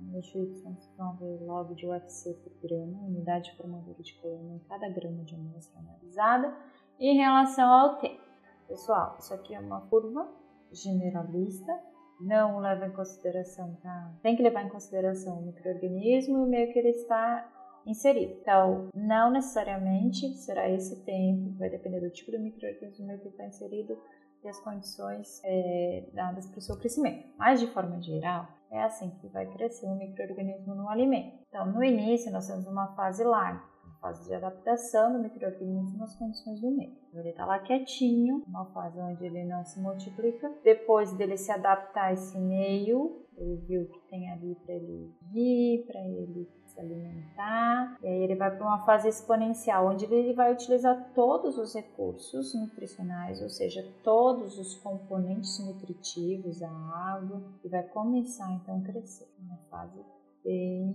[0.00, 4.58] No Y vocês vão ver log de UFC por grama, unidade formadora de colônia em
[4.60, 6.56] cada grama de amostra analisada,
[6.98, 8.22] em relação ao tempo.
[8.66, 10.26] Pessoal, isso aqui é uma curva
[10.72, 11.72] generalista,
[12.20, 14.12] não leva em consideração, tá?
[14.22, 17.48] Tem que levar em consideração o microorganismo e o meio que ele está
[17.86, 18.38] inserido.
[18.40, 23.98] Então, não necessariamente será esse tempo, vai depender do tipo de microorganismo que está inserido
[24.44, 27.28] e as condições é, dadas para o seu crescimento.
[27.36, 31.38] Mas, de forma geral, é assim que vai crescer um microorganismo no alimento.
[31.48, 33.62] Então, no início, nós temos uma fase larga,
[34.02, 36.92] fase de adaptação do microorganismo nas condições do meio.
[37.08, 40.52] Então, ele está lá quietinho, uma fase onde ele não se multiplica.
[40.64, 45.86] Depois dele se adaptar a esse meio, ele viu que tem ali para ele vir,
[45.86, 47.96] para ele se alimentar.
[48.02, 52.54] E aí ele vai para uma fase exponencial, onde ele vai utilizar todos os recursos
[52.54, 59.28] nutricionais, ou seja, todos os componentes nutritivos, a água, e vai começar então a crescer.
[59.38, 60.00] Uma fase
[60.44, 60.94] bem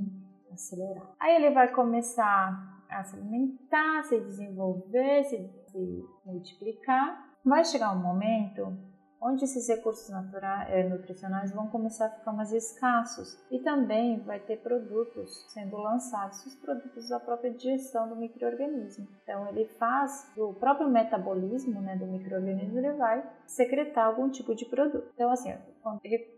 [0.52, 1.08] acelerada.
[1.20, 7.36] Aí ele vai começar a se alimentar, se desenvolver, se, se multiplicar.
[7.44, 8.78] Vai chegar um momento
[9.22, 14.40] onde esses recursos naturais, é, nutricionais vão começar a ficar mais escassos e também vai
[14.40, 19.08] ter produtos sendo lançados, os produtos da própria digestão do microorganismo.
[19.24, 24.66] Então ele faz o próprio metabolismo né, do microorganismo, ele vai secretar algum tipo de
[24.66, 25.10] produto.
[25.14, 25.54] Então assim,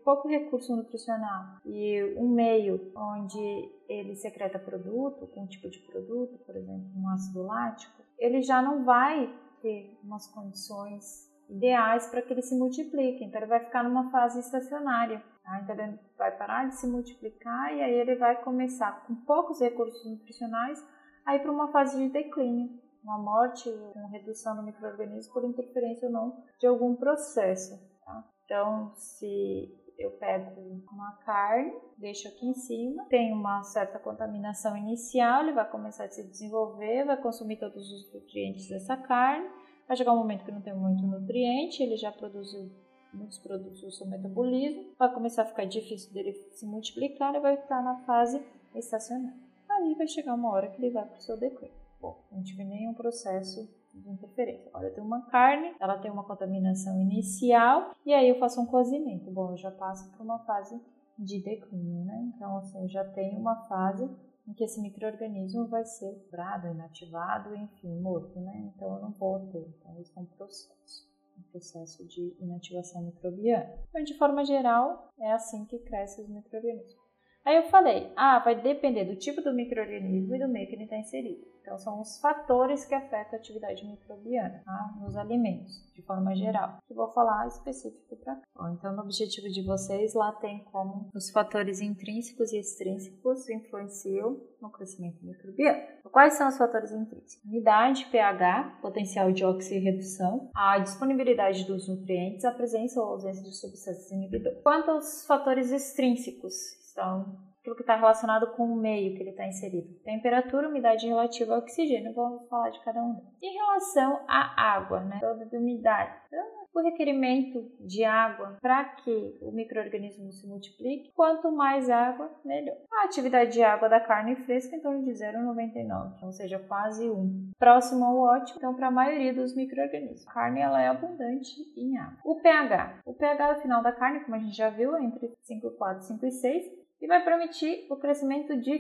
[0.03, 6.37] pouco recurso nutricional e um meio onde ele secreta produto, com um tipo de produto,
[6.45, 12.31] por exemplo, um ácido lático, ele já não vai ter umas condições ideais para que
[12.31, 13.23] ele se multiplique.
[13.23, 15.23] Então, ele vai ficar numa fase estacionária.
[15.43, 15.59] Tá?
[15.61, 20.09] Então, ele vai parar de se multiplicar e aí ele vai começar com poucos recursos
[20.09, 20.79] nutricionais
[21.25, 22.69] a ir para uma fase de declínio,
[23.03, 27.77] uma morte, uma redução do microorganismo por interferência ou não de algum processo.
[28.05, 28.23] Tá?
[28.45, 35.43] Então, se eu pego uma carne, deixo aqui em cima, tem uma certa contaminação inicial,
[35.43, 39.49] ele vai começar a se desenvolver, vai consumir todos os nutrientes dessa carne,
[39.89, 42.69] Vai chegar um momento que não tem muito nutriente, ele já produziu
[43.11, 47.55] muitos produtos do seu metabolismo, vai começar a ficar difícil dele se multiplicar e vai
[47.55, 48.39] estar na fase
[48.75, 49.35] estacionária.
[49.67, 51.73] Aí vai chegar uma hora que ele vai para o seu declínio.
[51.99, 54.69] Bom, não tive nenhum processo de interferência.
[54.75, 58.67] Olha, eu tenho uma carne, ela tem uma contaminação inicial e aí eu faço um
[58.67, 59.31] cozimento.
[59.31, 60.79] Bom, eu já passo por uma fase
[61.17, 62.31] de declínio, né?
[62.35, 64.07] Então, assim, eu já tenho uma fase
[64.49, 68.71] em que esse microorganismo vai ser quebrado, inativado, enfim, morto, né?
[68.75, 69.59] Então eu não vou ter.
[69.59, 73.77] Então isso é um processo, um processo de inativação microbiana.
[73.89, 77.08] Então, de forma geral, é assim que crescem os microorganismos.
[77.45, 80.83] Aí eu falei, ah, vai depender do tipo do microorganismo e do meio que ele
[80.83, 81.49] está inserido.
[81.69, 84.95] Então, são os fatores que afetam a atividade microbiana tá?
[85.01, 86.79] nos alimentos, de forma geral.
[86.89, 88.41] Eu vou falar específico para cá.
[88.71, 94.71] Então, no objetivo de vocês, lá tem como os fatores intrínsecos e extrínsecos influenciam no
[94.71, 95.79] crescimento microbiano.
[95.99, 97.43] Então, quais são os fatores intrínsecos?
[97.45, 104.09] Umidade, pH, potencial de oxirredução, a disponibilidade dos nutrientes, a presença ou ausência de substâncias
[104.09, 104.59] inibidoras.
[104.63, 109.45] Quanto aos fatores extrínsecos, são aquilo que está relacionado com o meio que ele está
[109.45, 109.87] inserido.
[110.03, 113.21] Temperatura, umidade relativa ao oxigênio, vamos falar de cada um.
[113.41, 115.19] Em relação à água, né?
[115.19, 116.15] Toda de umidade.
[116.27, 122.77] Então, o requerimento de água para que o microorganismo se multiplique, quanto mais água, melhor.
[122.91, 127.51] A atividade de água da carne fresca em torno de 0,99, ou seja, quase 1.
[127.57, 130.27] Próximo ao ótimo, então, para a maioria dos microorganismos.
[130.27, 132.19] A carne ela é abundante em água.
[132.23, 133.01] O pH.
[133.05, 136.78] O pH final da carne, como a gente já viu, é entre 5,4 e 5,6
[137.01, 138.79] e vai permitir o crescimento de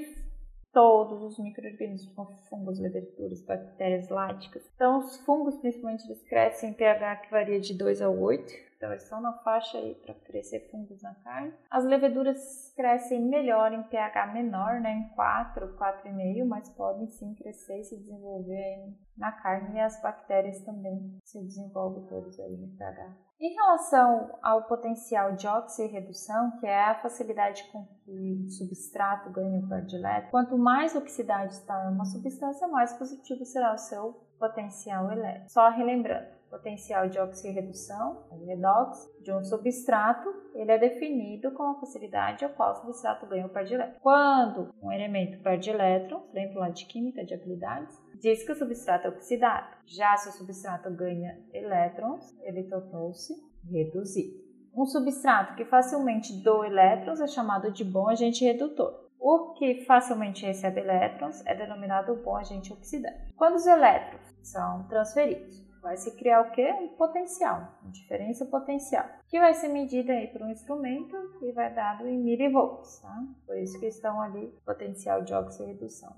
[0.71, 4.69] todos os micro-organismos, como fungos, leveduras, bactérias láticas.
[4.75, 8.68] Então, os fungos, principalmente, eles crescem em pH que varia de 2 a 8.
[8.79, 11.53] Então, eles estão na faixa aí para crescer fungos na carne.
[11.69, 17.81] As leveduras crescem melhor em pH menor, né, em 4, 4,5, mas podem sim crescer
[17.81, 19.75] e se desenvolver na carne.
[19.75, 25.47] E as bactérias também se desenvolvem todas aí no pH em relação ao potencial de
[25.47, 31.53] oxirredução, que é a facilidade com que o substrato ganha o predileto, quanto mais oxidade
[31.53, 35.49] está em uma substância, mais positivo será o seu potencial elétrico.
[35.49, 42.43] Só relembrando, potencial de oxirredução, redox, de um substrato, ele é definido com a facilidade
[42.43, 44.01] a qual o substrato ganha o par de elétrons.
[44.01, 49.07] Quando um elemento perde elétrons, lembra lá de química, de habilidades, diz que o substrato
[49.07, 49.77] é oxidado.
[49.85, 53.33] Já se o substrato ganha elétrons, ele tornou-se
[53.63, 54.49] reduzido.
[54.75, 59.09] Um substrato que facilmente doa elétrons é chamado de bom agente redutor.
[59.19, 63.33] O que facilmente recebe elétrons é denominado bom agente oxidante.
[63.35, 66.71] Quando os elétrons são transferidos, vai se criar o que?
[66.71, 71.73] Um potencial, uma diferença potencial, que vai ser medida aí por um instrumento e vai
[71.73, 73.23] dado em milivolts, tá?
[73.45, 76.15] Por isso que estão ali potencial de oxirredução.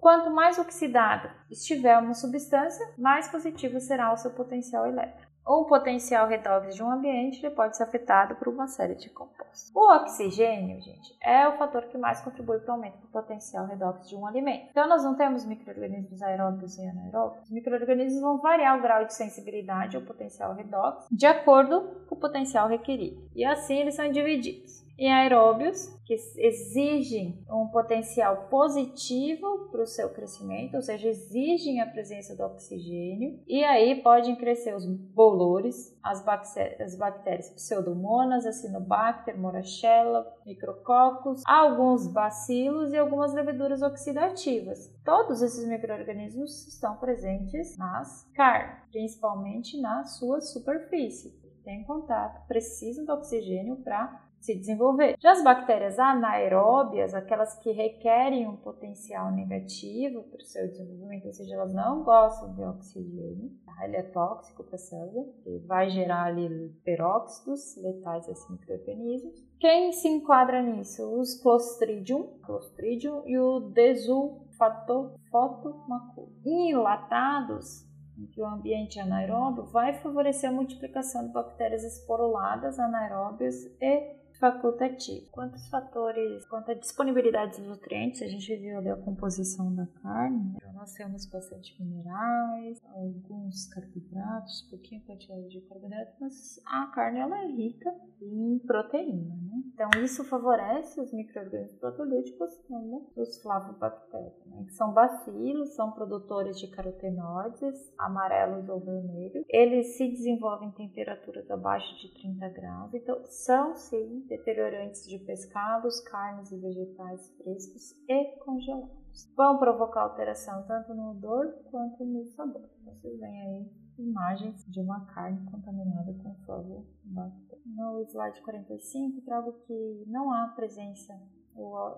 [0.00, 6.28] Quanto mais oxidada estiver uma substância, mais positivo será o seu potencial elétrico um potencial
[6.28, 9.70] redox de um ambiente pode ser afetado por uma série de compostos.
[9.74, 14.08] O oxigênio, gente, é o fator que mais contribui para o aumento do potencial redox
[14.08, 14.68] de um alimento.
[14.70, 17.44] Então, nós não temos micro-organismos aeróbicos e anaeróbicos.
[17.44, 22.18] Os micro-organismos vão variar o grau de sensibilidade ao potencial redox de acordo com o
[22.18, 23.28] potencial requerido.
[23.34, 30.10] E assim eles são divididos em aeróbios, que exigem um potencial positivo para o seu
[30.10, 36.24] crescimento, ou seja, exigem a presença do oxigênio, e aí podem crescer os bolores, as,
[36.24, 44.92] bactérias, as bactérias pseudomonas, acinobacter, morachella, micrococcus, alguns bacilos e algumas leveduras oxidativas.
[45.04, 51.40] Todos esses micro-organismos estão presentes nas carnes, principalmente na sua superfície.
[51.64, 55.16] Tem contato, precisam do oxigênio para se desenvolver.
[55.20, 61.32] Já as bactérias anaeróbias, aquelas que requerem um potencial negativo para o seu desenvolvimento, ou
[61.32, 63.72] seja, elas não gostam de oxigênio, tá?
[63.84, 69.40] ele é tóxico para a célula, ele vai gerar ali peróxidos letais a esses microorganismos.
[69.60, 71.20] Quem se enquadra nisso?
[71.20, 76.32] Os Clostridium, Clostridium e o Desulfatofotomaculo.
[76.44, 77.86] Enlatados,
[78.18, 85.24] em que o ambiente anaeróbio vai favorecer a multiplicação de bactérias esporuladas anaeróbias e facultativo.
[85.30, 90.54] Quantos fatores, quanto à disponibilidade dos nutrientes, a gente viu ali a composição da carne.
[90.56, 97.40] Então, nós temos bastante minerais, alguns carboidratos, pouquinho quantidade de carboidrato, mas a carne ela
[97.40, 99.62] é rica em proteína, né?
[99.74, 104.64] Então, isso favorece os micro-organismos protolíticos como os flavobactérios, né?
[104.66, 109.44] que são bacilos, são produtores de carotenoides, amarelos ou vermelhos.
[109.48, 116.00] Eles se desenvolvem em temperaturas abaixo de 30 graus, então são sim deteriorantes de pescados,
[116.00, 119.30] carnes e vegetais frescos e congelados.
[119.36, 122.66] Vão provocar alteração tanto no odor quanto no sabor.
[122.84, 127.58] Vocês veem aí imagens de uma carne contaminada com flavobacter.
[127.66, 131.12] No slide 45, trago que não há presença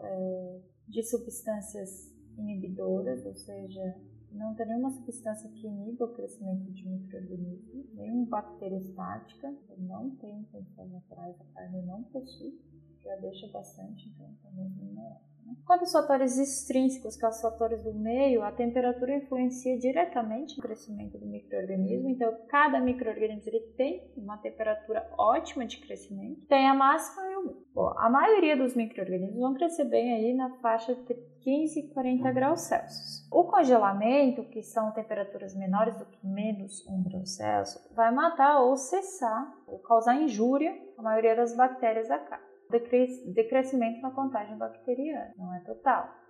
[0.02, 3.94] é, de substâncias inibidoras, ou seja,
[4.34, 10.42] não tem nenhuma substância que iniba o crescimento de microorganismos, nenhuma bactéria estática, não tem
[10.50, 12.60] condições naturais, a carne não possui,
[13.02, 15.22] já deixa bastante, então também mineral.
[15.66, 20.62] Quanto aos fatores extrínsecos, que são os fatores do meio, a temperatura influencia diretamente no
[20.62, 22.10] crescimento do microorganismo.
[22.10, 27.42] Então, cada microorganismo ele tem uma temperatura ótima de crescimento, tem a máxima e o
[27.42, 27.66] mínimo.
[27.74, 32.32] Bom, a maioria dos microorganismos vão crescer bem aí na faixa de 15 e 40
[32.32, 33.28] graus Celsius.
[33.30, 38.76] O congelamento, que são temperaturas menores do que menos 1 grau Celsius, vai matar ou
[38.76, 45.54] cessar ou causar injúria à maioria das bactérias da carne decrescimento na contagem bacteriana, não
[45.54, 46.24] é total.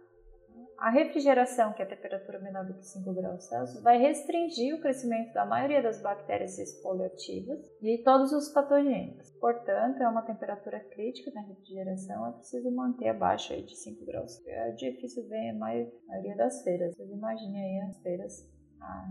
[0.79, 4.81] A refrigeração, que é a temperatura menor do que 5 graus Celsius, vai restringir o
[4.81, 9.31] crescimento da maioria das bactérias exfoliativas e todos os patogênicos.
[9.41, 14.45] Portanto, é uma temperatura crítica na refrigeração, é preciso manter abaixo de 5 graus.
[14.47, 16.95] É difícil ver a maioria das feiras.
[16.95, 19.07] Vocês imaginem aí as feiras a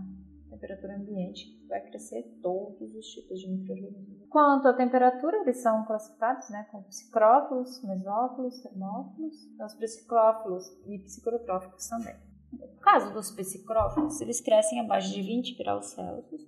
[0.54, 4.28] temperatura ambiente vai crescer todos os tipos de micro-organismos.
[4.28, 10.98] Quanto à temperatura, eles são classificados né, como psicrófilos, mesófilos, termófilos, então, os psicrófilos e
[11.00, 12.16] psicotróficos também.
[12.52, 16.42] No caso dos psicrófilos, eles crescem abaixo de 20 graus Celsius,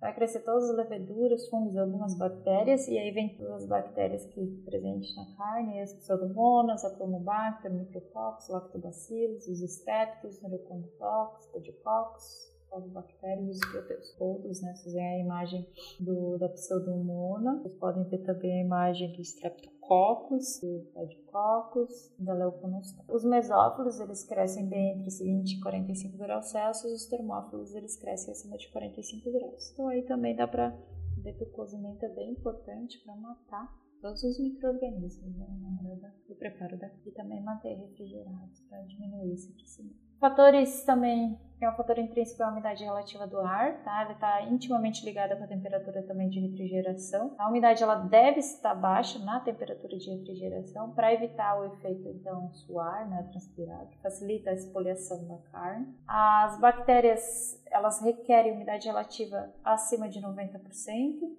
[0.00, 4.24] vai crescer todas as leveduras, fungos e algumas bactérias, e aí vem todas as bactérias
[4.26, 12.57] que presentes na carne, as pseudomonas, a Chromobacter, micrococcus, lactobacillus, os estrépticos, neurocontococcus, podicoccus,
[12.92, 14.60] bactérias e proteus.
[14.62, 14.74] Né?
[14.74, 15.66] Vocês veem a imagem
[16.00, 17.58] do, da pseudomona.
[17.58, 23.04] Vocês podem ver também a imagem do streptococcus, do pediococcus, da leuconostomo.
[23.08, 26.92] Os mesófilos, eles crescem bem entre 20 e 45 graus Celsius.
[26.92, 29.70] Os termófilos, eles crescem acima de 45 graus.
[29.72, 30.76] Então aí também dá para
[31.16, 36.14] ver que o cozimento é bem importante para matar todos os micro-organismos né, na hora
[36.28, 39.96] do preparo da e também manter refrigerados para diminuir esse crescimento.
[40.20, 44.04] Fatores também, é um fator intrínseco a umidade relativa do ar, tá?
[44.04, 47.34] Ele está intimamente ligado com a temperatura também de refrigeração.
[47.38, 52.52] A umidade ela deve estar baixa na temperatura de refrigeração para evitar o efeito então
[52.52, 55.86] suar, né, transpirado, que facilita a exfoliação da carne.
[56.06, 60.60] As bactérias elas requerem umidade relativa acima de 90%.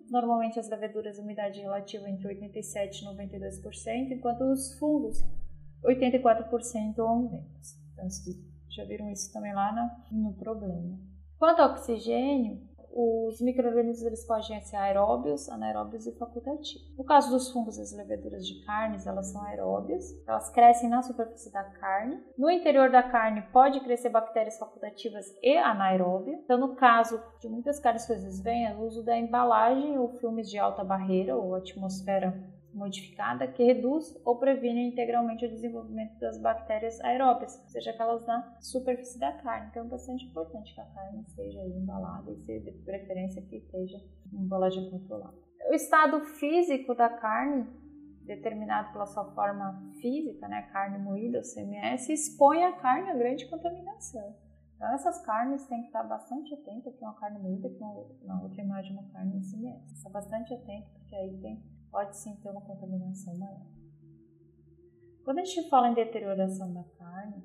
[0.09, 5.23] Normalmente as leveduras umidade relativa entre 87 e 92%, enquanto os fungos
[5.83, 7.79] 84% ou menos.
[7.93, 8.09] Então,
[8.69, 9.71] já viram isso também lá
[10.11, 10.97] no, no problema.
[11.37, 12.59] Quanto ao oxigênio,
[12.91, 16.97] os micro-organismos eles podem ser aeróbios, anaeróbios e facultativos.
[16.97, 21.01] No caso dos fungos e as leveduras de carnes, elas são aeróbias, elas crescem na
[21.01, 22.21] superfície da carne.
[22.37, 26.39] No interior da carne pode crescer bactérias facultativas e anaeróbias.
[26.41, 30.17] Então, no caso de muitas carnes que vocês veem, é o uso da embalagem ou
[30.17, 32.33] filmes de alta barreira ou atmosfera
[32.73, 39.19] modificada que reduz ou previne integralmente o desenvolvimento das bactérias aeróbias, seja aquelas na superfície
[39.19, 39.67] da carne.
[39.69, 43.97] Então é bastante importante que a carne seja embalada e seja de preferência que esteja
[44.31, 45.37] em embalagem controlada.
[45.69, 47.67] O estado físico da carne,
[48.23, 53.47] determinado pela sua forma física, né, carne moída, o CMS, expõe a carne a grande
[53.47, 54.35] contaminação.
[54.75, 58.61] Então essas carnes tem que estar bastante atento, aqui uma carne moída, aqui uma, outra
[58.61, 59.91] imagem uma carne em CMS.
[59.91, 61.61] Está bastante atento porque aí tem
[61.91, 63.65] pode sim ter uma contaminação maior.
[65.23, 67.43] Quando a gente fala em deterioração da carne,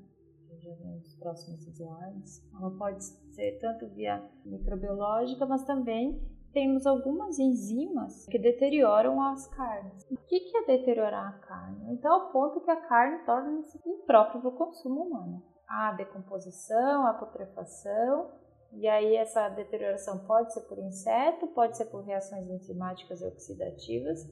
[0.49, 6.21] que já vem nos próximos slides, ela pode ser tanto via microbiológica, mas também
[6.53, 10.07] temos algumas enzimas que deterioram as carnes.
[10.11, 11.93] O que é deteriorar a carne?
[11.93, 15.43] Então, ao ponto que a carne torna-se imprópria para o consumo humano.
[15.69, 18.31] A decomposição, a putrefação
[18.77, 24.25] e aí essa deterioração pode ser por inseto, pode ser por reações enzimáticas e oxidativas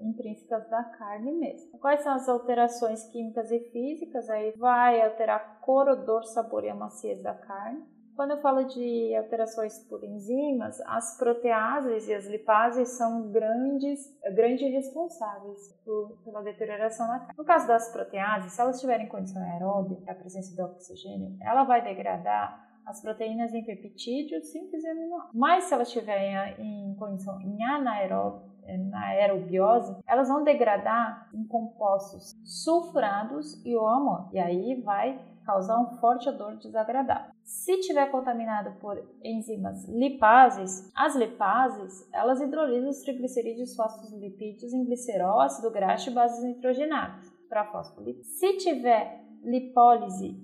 [0.00, 1.78] intrínsecas da carne mesmo.
[1.78, 4.28] Quais são as alterações químicas e físicas?
[4.28, 7.84] Aí vai alterar cor, odor, sabor e a maciez da carne.
[8.16, 13.98] Quando eu falo de alterações por enzimas, as proteases e as lipases são grandes,
[14.34, 17.34] grandes responsáveis por, pela deterioração da carne.
[17.38, 21.82] No caso das proteases, se elas tiverem condição aeróbica, a presença de oxigênio, ela vai
[21.82, 25.34] degradar as proteínas em peptídeo simples e aminoácidos.
[25.34, 33.74] Mas se elas estiverem em condição em anaerobiose, elas vão degradar em compostos sulfurados e
[33.76, 34.28] o amônio.
[34.32, 37.32] E aí vai causar um forte odor desagradável.
[37.42, 45.40] Se tiver contaminado por enzimas lipases, as lipases, elas hidrolisam os triglicerídeos fosfolipídios em glicerol,
[45.40, 48.38] ácido graxo e bases nitrogenadas para fosfolipídios.
[48.38, 50.40] Se tiver lipólise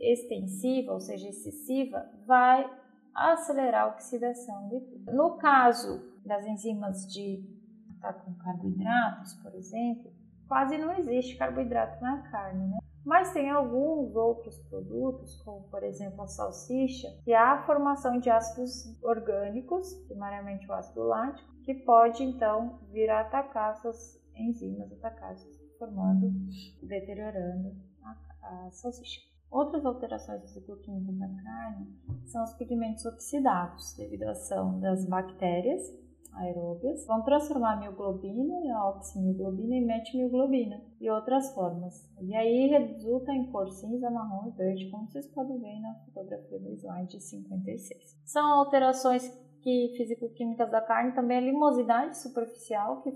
[0.00, 2.68] extensiva, ou seja, excessiva, vai
[3.14, 5.12] acelerar a oxidação lipídica.
[5.12, 7.42] No caso das enzimas de
[7.98, 10.12] ataque com carboidratos, por exemplo,
[10.46, 12.78] quase não existe carboidrato na carne, né?
[13.04, 18.28] Mas tem alguns outros produtos, como por exemplo a salsicha, que há a formação de
[18.28, 25.36] ácidos orgânicos, primariamente o ácido lático, que pode então vir a atacar essas enzimas, atacar
[25.78, 26.32] formando,
[26.82, 27.76] deteriorando
[28.42, 29.20] a salsicha.
[29.50, 31.86] Outras alterações fisicoquímicas da carne
[32.26, 35.82] são os pigmentos oxidados, devido à ação das bactérias
[36.36, 42.08] aeróbias, vão transformar a mioglobina e a oximioglobina em metimioglobina e outras formas.
[42.20, 46.58] E aí resulta em cor cinza, marrom e verde, como vocês podem ver na fotografia
[46.58, 48.18] do slide 56.
[48.24, 49.28] São alterações
[49.62, 53.10] que físico-químicas da carne, também a limosidade superficial, que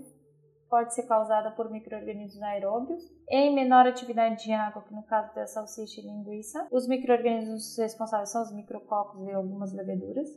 [0.71, 5.45] pode ser causada por micro-organismos aeróbios, em menor atividade de água, que no caso da
[5.45, 6.65] salsicha e linguiça.
[6.71, 10.29] Os micro-organismos responsáveis são os micrococos e algumas leveduras.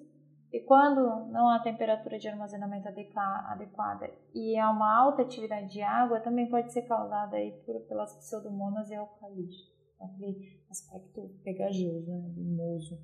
[0.53, 6.21] E quando não há temperatura de armazenamento adequada e há uma alta atividade de água,
[6.21, 9.73] também pode ser causada aí por, pelas pseudomonas e alcalídeos.
[10.01, 12.99] Aquele aspecto pegajoso, né, limoso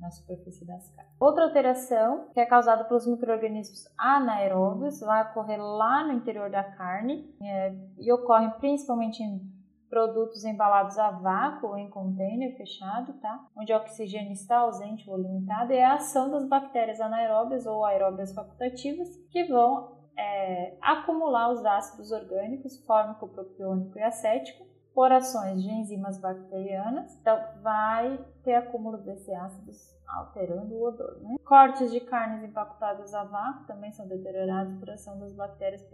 [0.00, 1.12] na superfície das carnes.
[1.18, 7.34] Outra alteração, que é causada pelos micro-organismos anaeróbios, vai ocorrer lá no interior da carne
[7.42, 9.54] é, e ocorre principalmente em
[9.88, 13.46] produtos embalados a vácuo ou em container fechado, tá?
[13.56, 18.34] Onde o oxigênio está ausente ou limitado, é a ação das bactérias anaeróbias ou aeróbias
[18.34, 24.64] facultativas que vão é, acumular os ácidos orgânicos fórmico, propiônico e acético
[24.94, 27.18] por ações de enzimas bacterianas.
[27.20, 31.18] Então, vai ter acúmulo desses ácidos alterando o odor.
[31.20, 31.36] Né?
[31.44, 35.84] Cortes de carnes empacotadas a vácuo também são deteriorados por ação das bactérias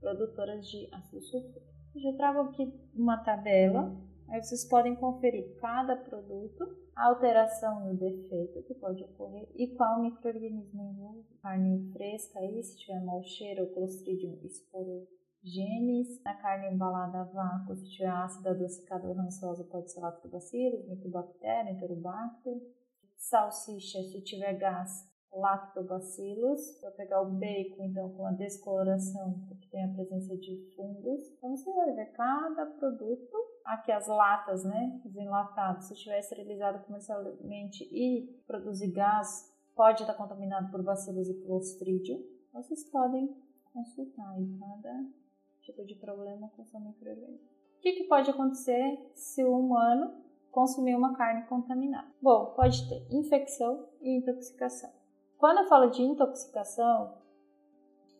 [0.00, 1.74] produtoras de ácido sulfúrico.
[1.96, 3.96] Já trago aqui uma tabela,
[4.28, 9.68] aí vocês podem conferir cada produto, a alteração e o defeito que pode ocorrer e
[9.68, 11.24] qual microorganismo envolve.
[11.42, 14.38] Carne fresca aí, se tiver mau cheiro, Clostridium
[15.44, 16.22] esporogenes.
[16.24, 21.70] Na carne embalada a vácuo, se tiver ácida, adocicada ou rançosa, pode ser lactobacillus, micobactéria,
[21.70, 22.60] enterobacter.
[23.16, 26.80] Salsicha, se tiver gás, lactobacillus.
[26.80, 31.22] Vou pegar o bacon, então, com a descoloração, porque tem a presença de fungos.
[31.38, 33.36] Então, você vai ver cada produto.
[33.64, 35.00] Aqui as latas, né?
[35.06, 35.86] Os enlatados.
[35.86, 42.22] Se estiver esterilizado comercialmente e produzir gás, pode estar contaminado por bacilos e clostridium.
[42.52, 43.34] Vocês podem
[43.72, 45.23] consultar aí cada
[45.64, 47.48] tipo de problema com seu microorganismo.
[47.78, 52.08] O que, que pode acontecer se o humano consumir uma carne contaminada?
[52.20, 54.90] Bom, pode ter infecção e intoxicação.
[55.36, 57.18] Quando eu falo de intoxicação,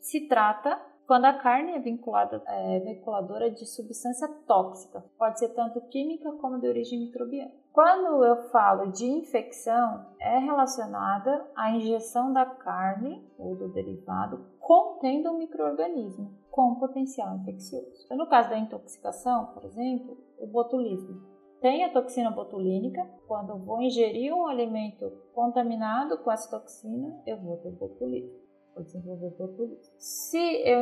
[0.00, 5.80] se trata quando a carne é vinculada, é, vinculadora de substância tóxica, pode ser tanto
[5.88, 7.52] química como de origem microbiana.
[7.72, 15.30] Quando eu falo de infecção, é relacionada à injeção da carne ou do derivado contendo
[15.30, 18.04] um microorganismo com potencial infeccioso.
[18.04, 21.20] Então, no caso da intoxicação, por exemplo, o botulismo
[21.60, 23.06] tem a toxina botulínica.
[23.28, 28.38] Quando eu vou ingerir um alimento contaminado com essa toxina, eu vou ter botulismo,
[28.74, 29.94] vou desenvolver botulismo.
[29.98, 30.80] Se eu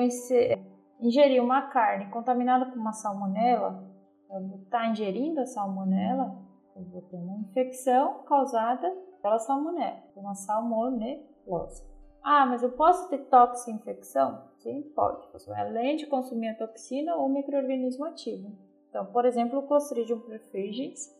[1.00, 3.84] ingerir uma carne contaminada com uma salmonela,
[4.30, 6.38] eu vou estar ingerindo a salmonela,
[6.76, 8.88] eu vou ter uma infecção causada
[9.20, 11.91] pela salmonela, uma salmonelose.
[12.22, 14.44] Ah, mas eu posso ter toxinfecção?
[14.58, 15.26] Sim, pode.
[15.56, 18.52] Além de consumir a toxina ou microorganismo ativo.
[18.88, 21.10] Então, por exemplo, o Clostridium perfringens,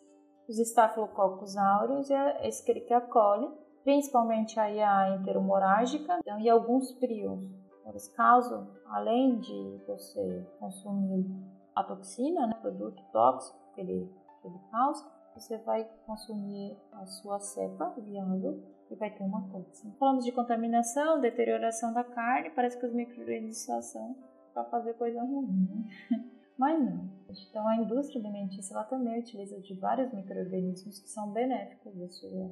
[0.49, 3.51] os Staphylococcus aureus e a Escherichia coli,
[3.83, 7.45] principalmente aí a enteromorágica então, e alguns prions.
[7.87, 11.27] Eles causam, além de você consumir
[11.75, 14.09] a toxina, né, produto tóxico que ele,
[14.41, 18.63] que ele causa, você vai consumir a sua cepa viável
[18.93, 19.95] e vai ter uma toxina.
[19.99, 24.17] Falamos de contaminação, deterioração da carne, parece que os micro-organismos são
[24.53, 26.21] para fazer coisa ruim, né?
[26.59, 27.11] Mas não.
[27.29, 32.51] Então a indústria alimentícia ela também utiliza de vários micro-organismos que são benéficos ao seu,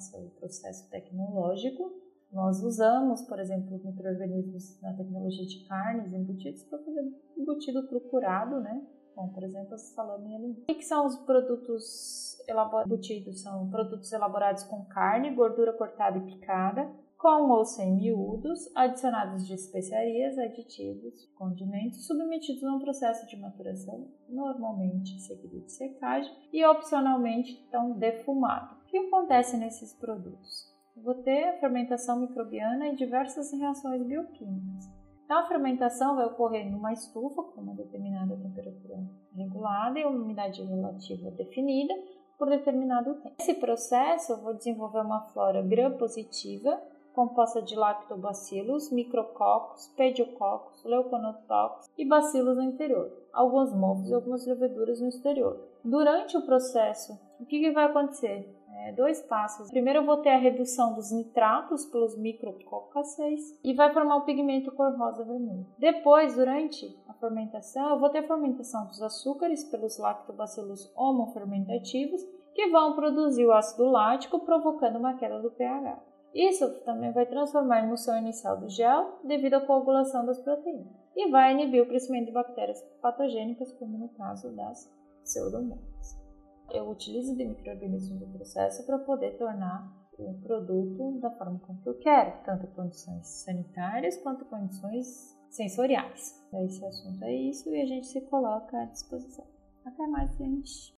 [0.00, 1.92] seu processo tecnológico.
[2.32, 8.82] Nós usamos, por exemplo, micro-organismos na tecnologia de carnes embutidos para fazer embutido procurado, né?
[9.14, 10.62] Como, por exemplo, salame alimento.
[10.62, 12.36] O que são os produtos
[12.84, 13.42] embutidos?
[13.42, 19.54] São produtos elaborados com carne, gordura cortada e picada, com ou sem miúdos, adicionados de
[19.54, 27.64] especiarias, aditivos, condimentos, submetidos a um processo de maturação, normalmente seguido de secagem, e opcionalmente
[27.66, 28.74] então defumado.
[28.74, 30.74] O que acontece nesses produtos?
[30.96, 34.93] vou ter fermentação microbiana e diversas reações bioquímicas.
[35.24, 38.98] Então, a fermentação vai ocorrer numa estufa com uma determinada temperatura
[39.34, 41.94] regulada e uma umidade relativa definida
[42.38, 43.34] por determinado tempo.
[43.38, 46.80] Nesse processo, eu vou desenvolver uma flora gram-positiva
[47.14, 55.00] composta de lactobacilos, micrococos, pediococcus, leuconotoccus e bacilos no interior, alguns mofos e algumas leveduras
[55.00, 55.58] no exterior.
[55.84, 58.52] Durante o processo, o que vai acontecer?
[58.76, 59.70] É, dois passos.
[59.70, 64.72] Primeiro eu vou ter a redução dos nitratos pelos micrococcacéis e vai formar o pigmento
[64.72, 65.66] cor rosa vermelho.
[65.78, 72.22] Depois, durante a fermentação, eu vou ter a fermentação dos açúcares pelos lactobacilos homofermentativos
[72.54, 76.02] que vão produzir o ácido lático, provocando uma queda do pH.
[76.34, 81.30] Isso também vai transformar a emulsão inicial do gel devido à coagulação das proteínas e
[81.30, 86.23] vai inibir o crescimento de bactérias patogênicas, como no caso das pseudomonas.
[86.70, 91.98] Eu utilizo de microorganismos do processo para poder tornar o produto da forma como eu
[91.98, 96.44] quero, tanto condições sanitárias quanto condições sensoriais.
[96.64, 99.46] Esse assunto é isso e a gente se coloca à disposição.
[99.84, 100.92] Até mais, gente!